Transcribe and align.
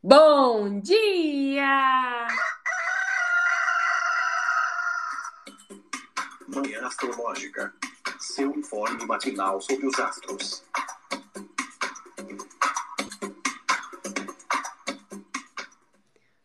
Bom 0.00 0.78
dia! 0.78 2.28
Manhã 6.46 6.86
Astrológica. 6.86 7.74
Seu 8.20 8.52
informe 8.52 9.04
matinal 9.06 9.60
sobre 9.60 9.88
os 9.88 9.98
astros. 9.98 10.62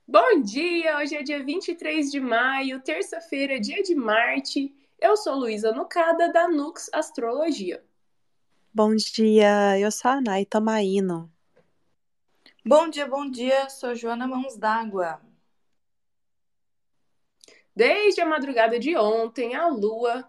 Bom 0.07 0.41
dia! 0.41 0.97
Hoje 0.97 1.15
é 1.15 1.21
dia 1.21 1.45
23 1.45 2.09
de 2.09 2.19
maio, 2.19 2.81
terça-feira, 2.81 3.59
dia 3.59 3.83
de 3.83 3.93
Marte. 3.93 4.73
Eu 4.99 5.15
sou 5.15 5.35
Luísa 5.35 5.71
Nucada, 5.71 6.33
da 6.33 6.47
Nux 6.47 6.89
Astrologia. 6.91 7.83
Bom 8.73 8.95
dia, 8.95 9.79
eu 9.79 9.91
sou 9.91 10.09
a 10.09 10.21
Nay 10.21 10.43
Tomaino. 10.43 11.32
Bom 12.65 12.87
dia, 12.87 13.05
bom 13.05 13.29
dia, 13.29 13.69
sou 13.69 13.93
Joana 13.93 14.25
Mãos 14.25 14.55
d'Água. 14.55 15.19
Desde 17.75 18.21
a 18.21 18.25
madrugada 18.25 18.79
de 18.79 18.95
ontem, 18.95 19.53
a 19.53 19.67
Lua 19.67 20.23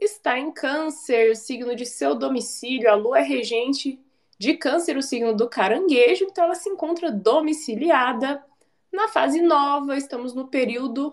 está 0.00 0.38
em 0.38 0.52
Câncer, 0.52 1.34
signo 1.34 1.74
de 1.74 1.84
seu 1.84 2.14
domicílio. 2.14 2.88
A 2.88 2.94
Lua 2.94 3.18
é 3.18 3.22
regente 3.22 3.98
de 4.38 4.54
Câncer, 4.54 4.96
o 4.96 5.02
signo 5.02 5.34
do 5.34 5.48
caranguejo, 5.48 6.24
então 6.24 6.44
ela 6.44 6.54
se 6.54 6.68
encontra 6.68 7.10
domiciliada 7.10 8.44
na 8.92 9.08
fase 9.08 9.42
nova. 9.42 9.96
Estamos 9.96 10.32
no 10.32 10.46
período 10.46 11.12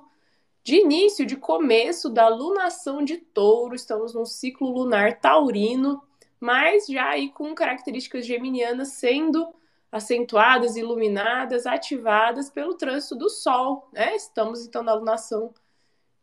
de 0.64 0.76
início, 0.76 1.26
de 1.26 1.36
começo 1.36 2.12
da 2.12 2.28
lunação 2.28 3.04
de 3.04 3.18
touro, 3.18 3.74
estamos 3.74 4.14
num 4.14 4.26
ciclo 4.26 4.70
lunar 4.70 5.20
taurino, 5.20 6.00
mas 6.40 6.86
já 6.86 7.10
aí 7.10 7.32
com 7.32 7.56
características 7.56 8.24
geminianas 8.24 8.90
sendo 8.90 9.52
acentuadas, 9.92 10.76
iluminadas, 10.76 11.66
ativadas 11.66 12.50
pelo 12.50 12.76
trânsito 12.76 13.16
do 13.16 13.30
Sol. 13.30 13.90
Né? 13.92 14.16
Estamos 14.16 14.66
então 14.66 14.84
na 14.84 14.94
lunação 14.94 15.54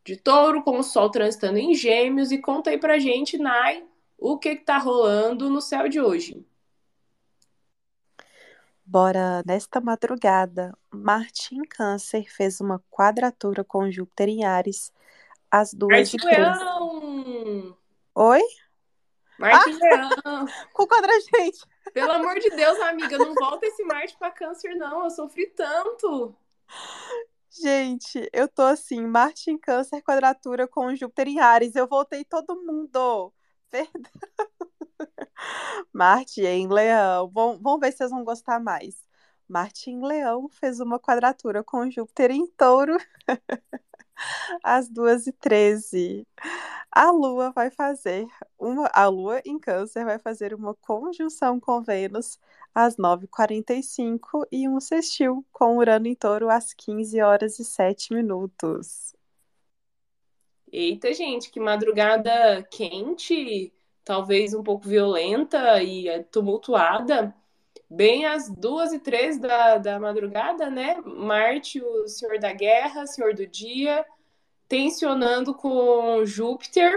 de 0.04 0.16
touro, 0.16 0.62
com 0.62 0.78
o 0.78 0.84
Sol 0.84 1.10
transitando 1.10 1.58
em 1.58 1.74
gêmeos, 1.74 2.30
e 2.30 2.38
conta 2.38 2.70
aí 2.70 2.78
pra 2.78 2.98
gente, 2.98 3.36
Nai, 3.36 3.84
o 4.16 4.38
que, 4.38 4.56
que 4.56 4.64
tá 4.64 4.78
rolando 4.78 5.50
no 5.50 5.60
céu 5.60 5.88
de 5.88 6.00
hoje. 6.00 6.46
Bora, 8.84 9.42
nesta 9.44 9.80
madrugada, 9.80 10.72
Marte 10.94 11.56
em 11.56 11.64
Câncer 11.64 12.30
fez 12.30 12.60
uma 12.60 12.80
quadratura 12.88 13.64
com 13.64 13.90
Júpiter 13.90 14.28
em 14.28 14.44
Ares 14.44 14.92
às 15.50 15.74
duas 15.74 16.12
Marte 16.12 16.24
Leão! 16.24 17.76
Oi? 18.14 18.40
Marte 19.40 19.70
ah! 19.70 20.08
Leão! 20.24 20.46
com 20.72 20.86
quadragente! 20.86 21.66
Pelo 21.92 22.12
amor 22.12 22.38
de 22.38 22.50
Deus, 22.50 22.78
amiga, 22.80 23.18
não 23.18 23.34
volta 23.34 23.66
esse 23.66 23.82
Marte 23.84 24.16
para 24.18 24.30
Câncer, 24.30 24.74
não. 24.74 25.04
Eu 25.04 25.10
sofri 25.10 25.46
tanto. 25.48 26.34
Gente, 27.50 28.28
eu 28.32 28.48
tô 28.48 28.62
assim, 28.62 29.06
Marte 29.06 29.50
em 29.50 29.58
Câncer, 29.58 30.02
quadratura 30.02 30.68
com 30.68 30.94
Júpiter 30.94 31.28
em 31.28 31.40
Ares. 31.40 31.74
Eu 31.74 31.86
voltei 31.86 32.24
todo 32.24 32.62
mundo. 32.62 33.32
Perdão. 33.70 34.12
Marte 35.92 36.42
em 36.42 36.68
Leão. 36.68 37.30
Vamos, 37.32 37.60
vamos 37.62 37.80
ver 37.80 37.92
se 37.92 37.98
vocês 37.98 38.10
vão 38.10 38.24
gostar 38.24 38.60
mais. 38.60 39.06
Marte 39.48 39.90
em 39.90 40.04
Leão 40.04 40.48
fez 40.48 40.80
uma 40.80 40.98
quadratura 40.98 41.62
com 41.62 41.90
Júpiter 41.90 42.30
em 42.30 42.46
Touro 42.48 42.96
às 44.62 44.90
2h13. 44.90 46.26
A 46.90 47.10
Lua 47.10 47.50
vai 47.50 47.70
fazer 47.70 48.26
uma. 48.58 48.90
A 48.92 49.06
Lua 49.06 49.40
em 49.44 49.58
Câncer 49.58 50.04
vai 50.04 50.18
fazer 50.18 50.54
uma 50.54 50.74
conjunção 50.74 51.60
com 51.60 51.82
Vênus 51.82 52.38
às 52.74 52.96
9h45 52.96 54.46
e 54.50 54.68
um 54.68 54.80
sextil 54.80 55.44
com 55.52 55.76
Urano 55.78 56.06
em 56.06 56.14
Touro 56.14 56.50
às 56.50 56.72
15 56.72 57.20
horas 57.20 57.58
e 57.58 57.64
7 57.64 58.14
minutos. 58.14 59.14
Eita, 60.72 61.12
gente, 61.12 61.50
que 61.50 61.60
madrugada 61.60 62.62
quente! 62.70 63.72
talvez 64.06 64.54
um 64.54 64.62
pouco 64.62 64.88
violenta 64.88 65.82
e 65.82 66.08
é, 66.08 66.22
tumultuada, 66.22 67.34
bem 67.88 68.26
às 68.26 68.48
duas 68.48 68.92
e 68.92 68.98
três 68.98 69.38
da, 69.38 69.78
da 69.78 69.98
madrugada, 70.00 70.68
né? 70.68 70.96
Marte, 71.04 71.80
o 71.80 72.08
senhor 72.08 72.38
da 72.38 72.52
guerra, 72.52 73.06
senhor 73.06 73.34
do 73.34 73.46
dia, 73.46 74.04
tensionando 74.68 75.54
com 75.54 76.24
Júpiter, 76.24 76.92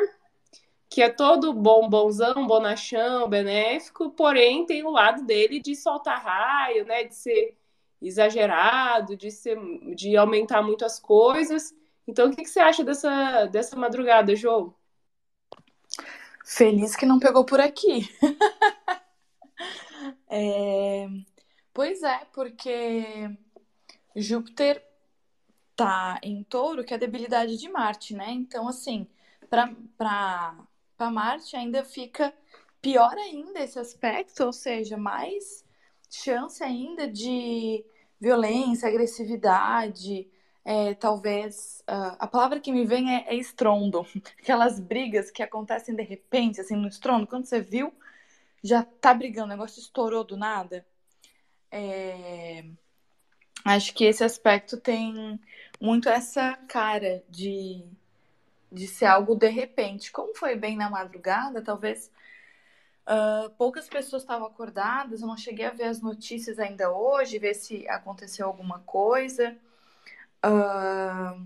que 0.90 1.02
é 1.02 1.10
todo 1.10 1.54
bom, 1.54 1.88
bonzão, 1.88 2.48
bonachão, 2.48 3.30
benéfico, 3.30 4.10
porém 4.12 4.66
tem 4.66 4.84
o 4.84 4.90
lado 4.90 5.24
dele 5.24 5.60
de 5.60 5.76
soltar 5.76 6.24
raio, 6.24 6.86
né? 6.86 7.04
De 7.04 7.16
ser 7.16 7.56
exagerado, 8.02 9.16
de, 9.16 9.30
ser, 9.30 9.58
de 9.96 10.16
aumentar 10.18 10.62
muito 10.62 10.86
as 10.86 11.00
coisas. 11.00 11.74
Então, 12.08 12.28
o 12.28 12.36
que, 12.36 12.44
que 12.44 12.50
você 12.50 12.60
acha 12.60 12.84
dessa, 12.84 13.46
dessa 13.46 13.76
madrugada, 13.76 14.36
João? 14.36 14.74
Feliz 16.44 16.96
que 16.96 17.06
não 17.06 17.20
pegou 17.20 17.46
por 17.46 17.60
aqui. 17.60 18.10
é... 20.30 21.08
Pois 21.74 22.04
é, 22.04 22.26
porque 22.34 23.30
Júpiter 24.16 24.84
tá 25.76 26.20
em 26.22 26.44
touro, 26.44 26.84
que 26.84 26.94
é 26.94 26.98
a 26.98 27.00
debilidade 27.00 27.58
de 27.58 27.70
Marte, 27.70 28.14
né? 28.14 28.32
Então, 28.32 28.68
assim, 28.68 29.08
para 29.50 31.10
Marte 31.12 31.56
ainda 31.56 31.84
fica 31.84 32.34
pior 32.82 33.14
ainda 33.18 33.60
esse 33.62 33.80
aspecto, 33.80 34.44
ou 34.44 34.54
seja, 34.54 34.98
mais 34.98 35.64
chance 36.10 36.64
ainda 36.64 37.08
de 37.08 37.86
violência, 38.20 38.90
agressividade, 38.90 40.28
é, 40.66 40.94
talvez. 40.94 41.84
Uh, 41.90 42.16
a 42.20 42.28
palavra 42.28 42.60
que 42.60 42.72
me 42.72 42.86
vem 42.86 43.16
é, 43.16 43.26
é, 43.28 43.36
estrondo. 43.36 44.06
Aquelas 44.42 44.80
brigas 44.80 45.32
que 45.32 45.42
acontecem 45.42 45.96
de 45.96 46.04
repente, 46.04 46.60
assim, 46.62 46.76
no 46.76 46.88
estrondo. 46.88 47.28
Quando 47.28 47.46
você 47.46 47.62
viu, 47.62 47.94
já 48.64 48.84
tá 48.84 49.14
brigando, 49.14 49.48
o 49.48 49.50
negócio 49.50 49.80
estourou 49.80 50.24
do 50.24 50.38
nada. 50.38 50.86
É... 51.72 52.66
Acho 53.66 53.94
que 53.94 54.06
esse 54.06 54.24
aspecto 54.24 54.78
tem 54.78 55.40
muito 55.80 56.10
essa 56.10 56.58
cara 56.68 57.24
de, 57.30 57.84
de 58.72 58.88
ser 58.88 59.06
algo 59.06 59.36
de 59.36 59.50
repente. 59.50 60.12
Como 60.12 60.36
foi 60.36 60.56
bem 60.56 60.78
na 60.78 60.90
madrugada, 60.90 61.62
talvez. 61.62 62.12
Uh, 63.06 63.50
poucas 63.58 63.88
pessoas 63.90 64.22
estavam 64.22 64.46
acordadas, 64.46 65.22
eu 65.22 65.28
não 65.28 65.36
cheguei 65.36 65.66
a 65.66 65.72
ver 65.72 65.86
as 65.86 66.00
notícias 66.00 66.60
ainda 66.60 66.92
hoje, 66.92 67.40
ver 67.40 67.56
se 67.56 67.88
aconteceu 67.90 68.46
alguma 68.46 68.80
coisa. 68.82 69.58
Uh, 70.46 71.44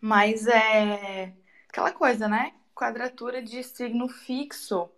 mas 0.00 0.46
é 0.46 1.32
aquela 1.68 1.92
coisa, 1.92 2.26
né? 2.26 2.54
Quadratura 2.74 3.42
de 3.42 3.62
signo 3.62 4.08
fixo. 4.08 4.90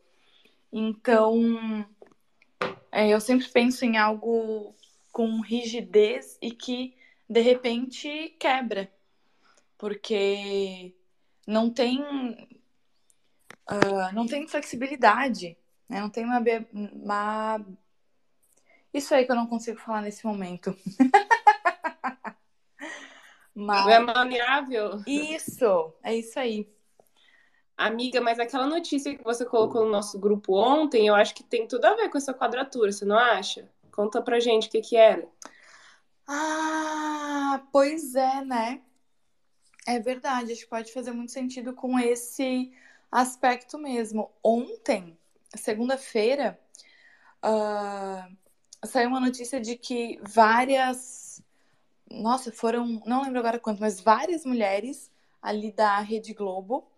Então, 0.78 1.88
é, 2.92 3.08
eu 3.08 3.18
sempre 3.18 3.48
penso 3.48 3.86
em 3.86 3.96
algo 3.96 4.76
com 5.10 5.40
rigidez 5.40 6.36
e 6.42 6.50
que 6.50 6.94
de 7.26 7.40
repente 7.40 8.36
quebra, 8.38 8.92
porque 9.78 10.94
não 11.46 11.70
tem 11.70 12.02
uh, 12.02 12.48
não 14.12 14.26
tem 14.26 14.46
flexibilidade, 14.46 15.56
né? 15.88 16.02
Não 16.02 16.10
tem 16.10 16.26
uma, 16.26 16.44
uma 16.92 17.64
isso 18.92 19.14
aí 19.14 19.24
que 19.24 19.32
eu 19.32 19.36
não 19.36 19.46
consigo 19.46 19.80
falar 19.80 20.02
nesse 20.02 20.26
momento. 20.26 20.76
Mas... 23.54 23.82
Não 23.82 23.90
é 23.90 24.00
maleável. 24.00 25.02
Isso, 25.06 25.94
é 26.02 26.14
isso 26.14 26.38
aí. 26.38 26.70
Amiga, 27.76 28.20
mas 28.22 28.38
aquela 28.38 28.66
notícia 28.66 29.14
que 29.14 29.22
você 29.22 29.44
colocou 29.44 29.84
no 29.84 29.90
nosso 29.90 30.18
grupo 30.18 30.56
ontem, 30.56 31.06
eu 31.06 31.14
acho 31.14 31.34
que 31.34 31.44
tem 31.44 31.68
tudo 31.68 31.84
a 31.84 31.94
ver 31.94 32.08
com 32.08 32.16
essa 32.16 32.32
quadratura, 32.32 32.90
você 32.90 33.04
não 33.04 33.18
acha? 33.18 33.68
Conta 33.92 34.22
pra 34.22 34.40
gente 34.40 34.68
o 34.68 34.70
que 34.70 34.80
que 34.80 34.96
era. 34.96 35.28
Ah, 36.26 37.62
pois 37.70 38.14
é, 38.14 38.42
né? 38.42 38.80
É 39.86 40.00
verdade, 40.00 40.52
acho 40.52 40.62
que 40.62 40.70
pode 40.70 40.92
fazer 40.92 41.12
muito 41.12 41.32
sentido 41.32 41.74
com 41.74 41.98
esse 41.98 42.72
aspecto 43.12 43.78
mesmo. 43.78 44.30
Ontem, 44.42 45.16
segunda-feira, 45.54 46.58
uh, 47.44 48.36
saiu 48.86 49.08
uma 49.08 49.20
notícia 49.20 49.60
de 49.60 49.76
que 49.76 50.18
várias 50.22 51.26
nossa, 52.10 52.52
foram, 52.52 53.02
não 53.04 53.22
lembro 53.22 53.38
agora 53.38 53.58
quanto, 53.58 53.80
mas 53.80 54.00
várias 54.00 54.44
mulheres 54.44 55.10
ali 55.42 55.72
da 55.72 55.98
Rede 56.00 56.32
Globo 56.32 56.88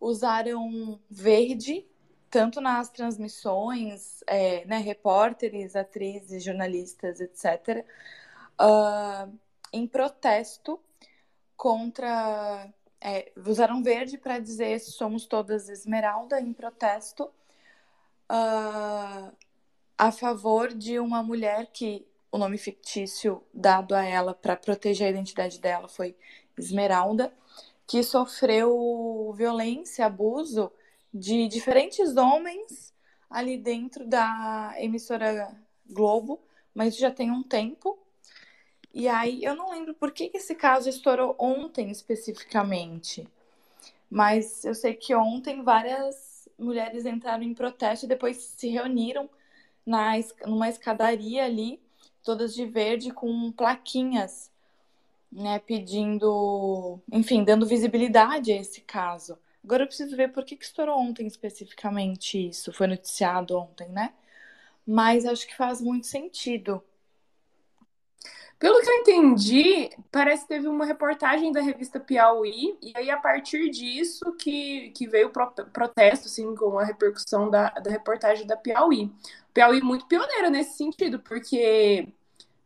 usaram 0.00 1.00
verde, 1.10 1.86
tanto 2.30 2.60
nas 2.60 2.90
transmissões, 2.90 4.22
é, 4.26 4.64
né, 4.66 4.78
repórteres, 4.78 5.76
atrizes, 5.76 6.42
jornalistas, 6.42 7.20
etc., 7.20 7.78
uh, 7.78 7.84
ah, 8.58 9.28
em 9.72 9.86
protesto 9.86 10.80
contra. 11.56 12.68
É, 13.00 13.32
usaram 13.46 13.82
verde 13.82 14.16
para 14.16 14.38
dizer 14.38 14.78
somos 14.80 15.26
todas 15.26 15.68
esmeralda, 15.68 16.40
em 16.40 16.54
protesto 16.54 17.24
uh, 18.30 19.32
a 19.98 20.10
favor 20.10 20.72
de 20.72 20.98
uma 20.98 21.22
mulher 21.22 21.66
que 21.72 22.06
o 22.32 22.38
nome 22.38 22.58
fictício 22.58 23.44
dado 23.52 23.94
a 23.94 24.04
ela 24.04 24.34
para 24.34 24.56
proteger 24.56 25.06
a 25.06 25.10
identidade 25.10 25.60
dela 25.60 25.86
foi 25.86 26.16
Esmeralda, 26.56 27.32
que 27.86 28.02
sofreu 28.02 29.32
violência, 29.36 30.06
abuso 30.06 30.72
de 31.12 31.46
diferentes 31.48 32.16
homens 32.16 32.92
ali 33.28 33.56
dentro 33.56 34.06
da 34.06 34.74
emissora 34.78 35.54
Globo, 35.86 36.40
mas 36.74 36.96
já 36.96 37.10
tem 37.10 37.30
um 37.30 37.42
tempo. 37.42 37.98
E 38.92 39.08
aí 39.08 39.44
eu 39.44 39.54
não 39.54 39.70
lembro 39.70 39.94
por 39.94 40.12
que 40.12 40.30
esse 40.34 40.54
caso 40.54 40.88
estourou 40.88 41.34
ontem 41.38 41.90
especificamente. 41.90 43.28
Mas 44.08 44.64
eu 44.64 44.74
sei 44.74 44.94
que 44.94 45.14
ontem 45.14 45.62
várias 45.62 46.48
mulheres 46.58 47.04
entraram 47.04 47.42
em 47.42 47.54
protesto 47.54 48.06
e 48.06 48.08
depois 48.08 48.36
se 48.36 48.68
reuniram 48.68 49.28
na, 49.84 50.12
numa 50.46 50.68
escadaria 50.68 51.44
ali, 51.44 51.80
todas 52.22 52.54
de 52.54 52.64
verde, 52.64 53.12
com 53.12 53.50
plaquinhas, 53.52 54.50
né, 55.34 55.58
pedindo, 55.58 57.00
enfim, 57.12 57.42
dando 57.42 57.66
visibilidade 57.66 58.52
a 58.52 58.56
esse 58.56 58.80
caso. 58.82 59.36
Agora 59.64 59.82
eu 59.82 59.86
preciso 59.88 60.16
ver 60.16 60.32
por 60.32 60.44
que, 60.44 60.56
que 60.56 60.64
estourou 60.64 60.98
ontem 60.98 61.26
especificamente 61.26 62.48
isso. 62.48 62.72
Foi 62.72 62.86
noticiado 62.86 63.58
ontem, 63.58 63.88
né? 63.88 64.14
Mas 64.86 65.24
acho 65.26 65.46
que 65.46 65.56
faz 65.56 65.80
muito 65.80 66.06
sentido. 66.06 66.82
Pelo 68.58 68.80
que 68.80 68.88
eu 68.88 68.94
entendi, 68.94 69.90
parece 70.12 70.42
que 70.42 70.48
teve 70.48 70.68
uma 70.68 70.86
reportagem 70.86 71.50
da 71.50 71.60
revista 71.60 71.98
Piauí, 71.98 72.78
e 72.80 72.92
aí 72.94 73.10
a 73.10 73.16
partir 73.16 73.68
disso 73.70 74.32
que, 74.38 74.90
que 74.90 75.08
veio 75.08 75.28
o 75.28 75.30
pro, 75.30 75.50
protesto, 75.50 76.28
assim, 76.28 76.54
com 76.54 76.78
a 76.78 76.84
repercussão 76.84 77.50
da, 77.50 77.70
da 77.70 77.90
reportagem 77.90 78.46
da 78.46 78.56
Piauí. 78.56 79.10
Piauí 79.52 79.82
muito 79.82 80.06
pioneira 80.06 80.48
nesse 80.48 80.76
sentido, 80.76 81.18
porque 81.18 82.08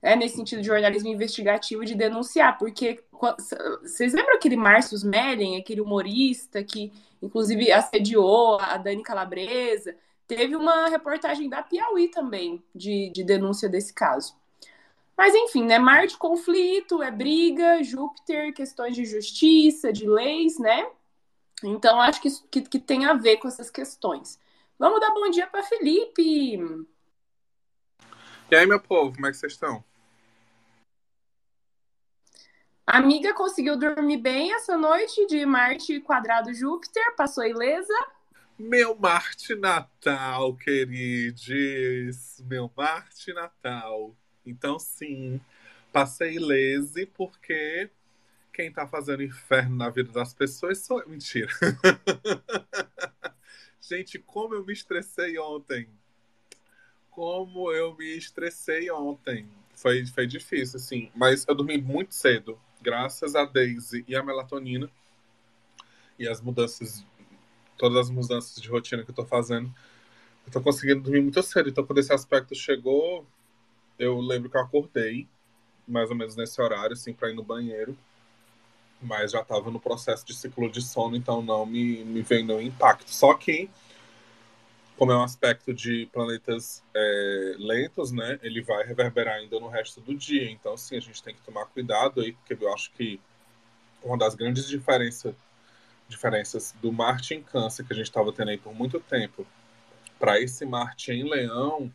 é 0.00 0.14
nesse 0.14 0.36
sentido 0.36 0.60
de 0.60 0.66
jornalismo 0.66 1.08
investigativo 1.08 1.84
de 1.84 1.94
denunciar, 1.94 2.56
porque 2.58 3.02
vocês 3.82 4.12
lembram 4.12 4.36
aquele 4.36 4.56
Márcio 4.56 4.94
Smelling, 4.96 5.56
aquele 5.56 5.80
humorista 5.80 6.62
que 6.62 6.92
inclusive 7.20 7.72
assediou 7.72 8.60
a 8.60 8.76
Dani 8.76 9.02
Calabresa? 9.02 9.96
Teve 10.26 10.54
uma 10.54 10.88
reportagem 10.88 11.48
da 11.48 11.62
Piauí 11.62 12.08
também 12.08 12.62
de, 12.74 13.10
de 13.10 13.24
denúncia 13.24 13.68
desse 13.68 13.92
caso. 13.92 14.36
Mas 15.16 15.34
enfim, 15.34 15.64
né? 15.64 15.80
Marte, 15.80 16.16
conflito, 16.16 17.02
é 17.02 17.10
briga, 17.10 17.82
Júpiter, 17.82 18.54
questões 18.54 18.94
de 18.94 19.04
justiça, 19.04 19.92
de 19.92 20.08
leis, 20.08 20.58
né? 20.60 20.86
Então, 21.64 22.00
acho 22.00 22.20
que, 22.22 22.28
que, 22.50 22.62
que 22.62 22.78
tem 22.78 23.04
a 23.04 23.14
ver 23.14 23.38
com 23.38 23.48
essas 23.48 23.68
questões. 23.68 24.38
Vamos 24.78 25.00
dar 25.00 25.10
bom 25.10 25.28
dia 25.28 25.48
para 25.48 25.64
Felipe. 25.64 26.86
E 28.50 28.56
aí, 28.56 28.66
meu 28.66 28.80
povo, 28.80 29.14
como 29.14 29.26
é 29.26 29.30
que 29.30 29.36
vocês 29.36 29.52
estão? 29.52 29.84
A 32.86 32.96
amiga 32.96 33.34
conseguiu 33.34 33.78
dormir 33.78 34.16
bem 34.16 34.54
essa 34.54 34.74
noite 34.74 35.26
de 35.26 35.44
Marte 35.44 36.00
quadrado 36.00 36.54
Júpiter, 36.54 37.14
passou 37.14 37.44
ilesa. 37.44 37.92
Meu 38.58 38.96
Marte 38.96 39.54
Natal, 39.54 40.56
queridos. 40.56 42.42
Meu 42.46 42.72
Marte 42.74 43.34
Natal. 43.34 44.16
Então, 44.46 44.78
sim, 44.78 45.38
passei 45.92 46.38
lese 46.38 47.04
porque 47.04 47.90
quem 48.50 48.72
tá 48.72 48.86
fazendo 48.86 49.22
inferno 49.22 49.76
na 49.76 49.90
vida 49.90 50.10
das 50.10 50.32
pessoas 50.32 50.78
sou 50.78 51.02
eu. 51.02 51.08
Mentira. 51.10 51.50
Gente, 53.78 54.18
como 54.18 54.54
eu 54.54 54.64
me 54.64 54.72
estressei 54.72 55.38
ontem. 55.38 55.97
Como 57.18 57.72
eu 57.72 57.96
me 57.96 58.16
estressei 58.16 58.88
ontem. 58.92 59.44
Foi, 59.74 60.06
foi 60.06 60.24
difícil, 60.24 60.76
assim. 60.76 61.10
Mas 61.16 61.44
eu 61.48 61.52
dormi 61.52 61.76
muito 61.76 62.14
cedo, 62.14 62.56
graças 62.80 63.34
a 63.34 63.44
Daisy 63.44 64.04
e 64.06 64.14
a 64.14 64.22
melatonina. 64.22 64.88
E 66.16 66.28
as 66.28 66.40
mudanças, 66.40 67.04
todas 67.76 68.06
as 68.06 68.08
mudanças 68.08 68.62
de 68.62 68.68
rotina 68.68 69.02
que 69.02 69.10
eu 69.10 69.14
tô 69.16 69.26
fazendo. 69.26 69.68
Eu 70.46 70.52
tô 70.52 70.60
conseguindo 70.60 71.00
dormir 71.00 71.20
muito 71.20 71.42
cedo. 71.42 71.68
Então, 71.68 71.84
quando 71.84 71.98
esse 71.98 72.12
aspecto 72.12 72.54
chegou, 72.54 73.26
eu 73.98 74.20
lembro 74.20 74.48
que 74.48 74.56
eu 74.56 74.60
acordei, 74.60 75.26
mais 75.88 76.10
ou 76.10 76.14
menos 76.14 76.36
nesse 76.36 76.62
horário, 76.62 76.92
assim, 76.92 77.12
para 77.12 77.30
ir 77.30 77.34
no 77.34 77.42
banheiro. 77.42 77.98
Mas 79.02 79.32
já 79.32 79.40
estava 79.40 79.72
no 79.72 79.80
processo 79.80 80.24
de 80.24 80.36
ciclo 80.36 80.70
de 80.70 80.80
sono, 80.80 81.16
então 81.16 81.42
não 81.42 81.66
me, 81.66 82.04
me 82.04 82.22
veio 82.22 82.46
nenhum 82.46 82.60
impacto. 82.60 83.10
Só 83.10 83.34
que, 83.34 83.68
como 84.98 85.12
é 85.12 85.16
um 85.16 85.22
aspecto 85.22 85.72
de 85.72 86.06
planetas 86.12 86.82
é, 86.92 87.54
lentos, 87.56 88.10
né, 88.10 88.38
ele 88.42 88.60
vai 88.60 88.84
reverberar 88.84 89.36
ainda 89.36 89.60
no 89.60 89.68
resto 89.68 90.00
do 90.00 90.12
dia. 90.12 90.50
Então, 90.50 90.76
sim, 90.76 90.96
a 90.96 91.00
gente 91.00 91.22
tem 91.22 91.34
que 91.34 91.40
tomar 91.42 91.66
cuidado 91.66 92.20
aí, 92.20 92.32
porque 92.32 92.52
eu 92.62 92.74
acho 92.74 92.90
que 92.92 93.20
uma 94.02 94.18
das 94.18 94.34
grandes 94.34 94.68
diferença, 94.68 95.34
diferenças 96.08 96.74
do 96.82 96.92
Marte 96.92 97.32
em 97.32 97.42
Câncer, 97.42 97.86
que 97.86 97.92
a 97.92 97.96
gente 97.96 98.06
estava 98.06 98.32
tendo 98.32 98.50
aí 98.50 98.58
por 98.58 98.74
muito 98.74 98.98
tempo, 98.98 99.46
para 100.18 100.40
esse 100.40 100.66
Marte 100.66 101.12
em 101.12 101.22
Leão, 101.22 101.92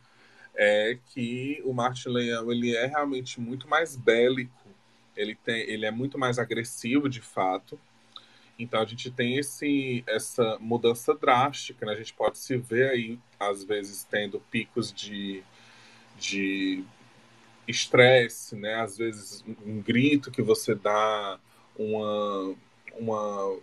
é 0.55 0.97
que 1.09 1.61
o 1.65 1.73
Marte 1.73 2.07
Leão 2.07 2.49
ele 2.53 2.73
é 2.73 2.85
realmente 2.85 3.37
muito 3.41 3.67
mais 3.67 3.97
bélico, 3.97 4.69
ele, 5.15 5.35
tem, 5.35 5.61
ele 5.69 5.85
é 5.85 5.91
muito 5.91 6.17
mais 6.17 6.39
agressivo 6.39 7.09
de 7.09 7.19
fato. 7.19 7.77
Então 8.57 8.81
a 8.81 8.85
gente 8.85 9.09
tem 9.09 9.37
esse, 9.37 10.03
essa 10.07 10.57
mudança 10.59 11.15
drástica, 11.15 11.85
né? 11.85 11.93
A 11.93 11.97
gente 11.97 12.13
pode 12.13 12.37
se 12.37 12.55
ver 12.57 12.89
aí, 12.91 13.19
às 13.39 13.63
vezes, 13.63 14.03
tendo 14.03 14.39
picos 14.51 14.93
de, 14.93 15.43
de 16.17 16.83
estresse, 17.67 18.55
né? 18.55 18.75
Às 18.75 18.97
vezes 18.97 19.43
um 19.65 19.81
grito 19.81 20.31
que 20.31 20.41
você 20.41 20.75
dá, 20.75 21.39
uma, 21.77 22.55
uma 22.99 23.59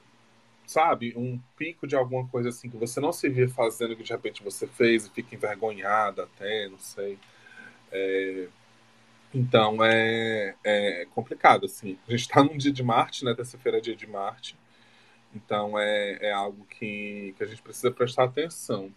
sabe, 0.67 1.15
um 1.17 1.39
pico 1.57 1.87
de 1.87 1.97
alguma 1.97 2.27
coisa 2.29 2.49
assim 2.49 2.71
que 2.71 2.77
você 2.77 3.01
não 3.01 3.13
se 3.13 3.29
via 3.29 3.49
fazendo, 3.49 3.97
que 3.97 4.03
de 4.03 4.13
repente 4.13 4.43
você 4.43 4.67
fez 4.67 5.07
e 5.07 5.11
fica 5.11 5.35
envergonhada 5.35 6.25
até, 6.25 6.69
não 6.69 6.79
sei. 6.79 7.19
É... 7.93 8.49
Então 9.35 9.85
é, 9.85 10.55
é 10.65 11.07
complicado, 11.15 11.67
assim. 11.67 11.99
A 12.09 12.11
gente 12.11 12.23
está 12.23 12.43
num 12.43 12.57
dia 12.57 12.73
de 12.73 12.83
Marte, 12.83 13.25
né? 13.25 13.35
Terça-feira 13.35 13.79
é 13.79 13.81
dia 13.81 13.97
de 13.97 14.07
Marte. 14.07 14.57
Então 15.35 15.79
é, 15.79 16.19
é 16.21 16.33
algo 16.33 16.65
que, 16.67 17.35
que 17.37 17.45
a 17.45 17.47
gente 17.47 17.63
precisa 17.63 17.91
prestar 17.91 18.25
atenção. 18.25 18.93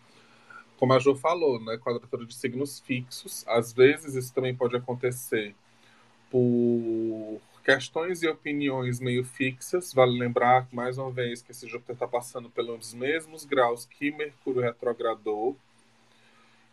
Como 0.77 0.93
a 0.93 0.99
Jo 0.99 1.15
falou, 1.15 1.59
né? 1.63 1.77
Quadratura 1.77 2.25
de 2.25 2.33
signos 2.33 2.79
fixos. 2.79 3.45
Às 3.47 3.71
vezes 3.71 4.15
isso 4.15 4.33
também 4.33 4.55
pode 4.55 4.75
acontecer 4.75 5.55
por 6.29 7.39
questões 7.63 8.21
e 8.23 8.27
opiniões 8.27 8.99
meio 8.99 9.23
fixas. 9.23 9.93
Vale 9.93 10.17
lembrar, 10.17 10.67
mais 10.71 10.97
uma 10.97 11.11
vez, 11.11 11.41
que 11.41 11.51
esse 11.51 11.67
Júpiter 11.67 11.95
está 11.95 12.07
passando 12.07 12.49
pelos 12.49 12.93
mesmos 12.93 13.45
graus 13.45 13.85
que 13.85 14.11
Mercúrio 14.11 14.61
retrogradou. 14.61 15.55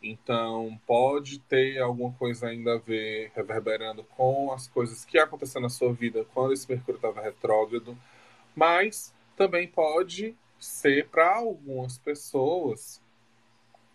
Então, 0.02 0.80
pode 0.86 1.38
ter 1.40 1.78
alguma 1.78 2.10
coisa 2.14 2.48
ainda 2.48 2.74
a 2.74 2.78
ver, 2.78 3.30
reverberando 3.36 4.02
com 4.16 4.50
as 4.50 4.66
coisas 4.66 5.04
que 5.04 5.18
aconteceram 5.18 5.64
na 5.64 5.68
sua 5.68 5.92
vida 5.92 6.24
quando 6.32 6.54
esse 6.54 6.68
Mercúrio 6.68 6.96
estava 6.96 7.20
retrógrado. 7.20 7.96
Mas 8.56 9.12
também 9.40 9.66
pode 9.66 10.36
ser 10.58 11.08
para 11.08 11.36
algumas 11.36 11.96
pessoas 11.96 13.00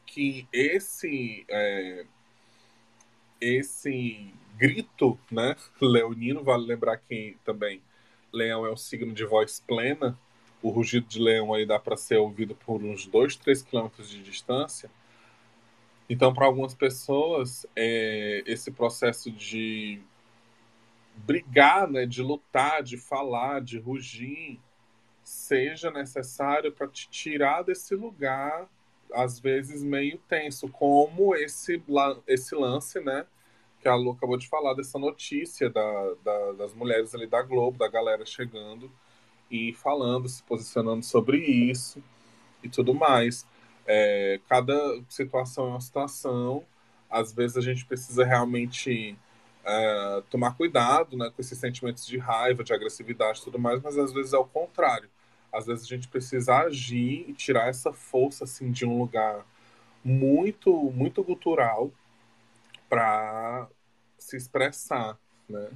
que 0.07 0.47
esse. 0.51 1.45
É, 1.47 2.03
esse 3.39 4.33
grito, 4.57 5.19
né? 5.29 5.55
Leonino, 5.79 6.43
vale 6.43 6.65
lembrar 6.65 6.97
que 6.97 7.37
também 7.45 7.79
leão 8.33 8.65
é 8.65 8.71
um 8.71 8.75
signo 8.75 9.13
de 9.13 9.23
voz 9.23 9.59
plena. 9.59 10.17
O 10.63 10.71
rugido 10.71 11.05
de 11.05 11.19
leão 11.19 11.53
aí 11.53 11.63
dá 11.63 11.77
para 11.77 11.95
ser 11.95 12.17
ouvido 12.17 12.55
por 12.55 12.81
uns 12.81 13.05
2, 13.05 13.35
3 13.35 13.61
quilômetros 13.61 14.09
de 14.09 14.23
distância. 14.23 14.89
Então, 16.09 16.33
para 16.33 16.47
algumas 16.47 16.73
pessoas, 16.73 17.67
é, 17.75 18.41
esse 18.47 18.71
processo 18.71 19.29
de 19.29 20.01
brigar, 21.17 21.87
né, 21.87 22.07
de 22.07 22.23
lutar, 22.23 22.81
de 22.81 22.97
falar, 22.97 23.61
de 23.61 23.77
rugir, 23.77 24.59
seja 25.25 25.89
necessário 25.89 26.71
para 26.71 26.87
te 26.87 27.09
tirar 27.09 27.63
desse 27.63 27.95
lugar, 27.95 28.69
às 29.11 29.39
vezes 29.39 29.83
meio 29.83 30.19
tenso, 30.29 30.69
como 30.69 31.35
esse, 31.35 31.81
esse 32.27 32.53
lance, 32.53 32.99
né, 32.99 33.25
que 33.81 33.87
a 33.87 33.95
Lu 33.95 34.11
acabou 34.11 34.37
de 34.37 34.47
falar 34.47 34.75
dessa 34.75 34.99
notícia 34.99 35.67
da, 35.69 36.13
da, 36.23 36.51
das 36.53 36.73
mulheres 36.75 37.15
ali 37.15 37.25
da 37.25 37.41
Globo, 37.41 37.79
da 37.79 37.87
galera 37.87 38.23
chegando 38.23 38.91
e 39.49 39.73
falando, 39.73 40.29
se 40.29 40.43
posicionando 40.43 41.03
sobre 41.03 41.37
isso 41.37 42.03
e 42.63 42.69
tudo 42.69 42.93
mais. 42.93 43.47
É, 43.87 44.39
cada 44.47 44.75
situação 45.09 45.65
é 45.65 45.69
uma 45.69 45.81
situação. 45.81 46.63
Às 47.09 47.33
vezes 47.33 47.57
a 47.57 47.61
gente 47.61 47.85
precisa 47.85 48.23
realmente 48.25 49.17
é, 49.63 50.23
tomar 50.29 50.55
cuidado 50.55 51.17
né, 51.17 51.31
com 51.35 51.41
esses 51.41 51.57
sentimentos 51.57 52.05
de 52.05 52.17
raiva, 52.17 52.63
de 52.63 52.73
agressividade 52.73 53.39
e 53.39 53.43
tudo 53.43 53.57
mais, 53.57 53.81
mas 53.81 53.97
às 53.97 54.13
vezes 54.13 54.33
é 54.33 54.37
o 54.37 54.45
contrário. 54.45 55.09
Às 55.55 55.65
vezes 55.65 55.85
a 55.85 55.87
gente 55.87 56.07
precisa 56.07 56.57
agir 56.57 57.25
e 57.29 57.33
tirar 57.33 57.67
essa 57.67 57.93
força 57.93 58.43
assim, 58.43 58.71
de 58.71 58.85
um 58.85 58.99
lugar 58.99 59.45
muito, 60.03 60.71
muito 60.91 61.23
cultural 61.23 61.91
para 62.89 63.67
se 64.17 64.37
expressar, 64.37 65.17
né? 65.49 65.69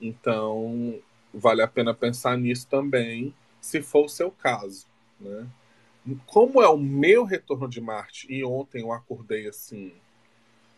Então, 0.00 0.98
vale 1.32 1.62
a 1.62 1.68
pena 1.68 1.94
pensar 1.94 2.36
nisso 2.36 2.66
também, 2.68 3.34
se 3.60 3.82
for 3.82 4.06
o 4.06 4.08
seu 4.08 4.30
caso, 4.30 4.86
né? 5.20 5.46
Como 6.26 6.62
é 6.62 6.68
o 6.68 6.78
meu 6.78 7.24
retorno 7.24 7.68
de 7.68 7.80
Marte, 7.80 8.26
e 8.32 8.42
ontem 8.42 8.80
eu 8.82 8.92
acordei 8.92 9.46
assim. 9.46 9.92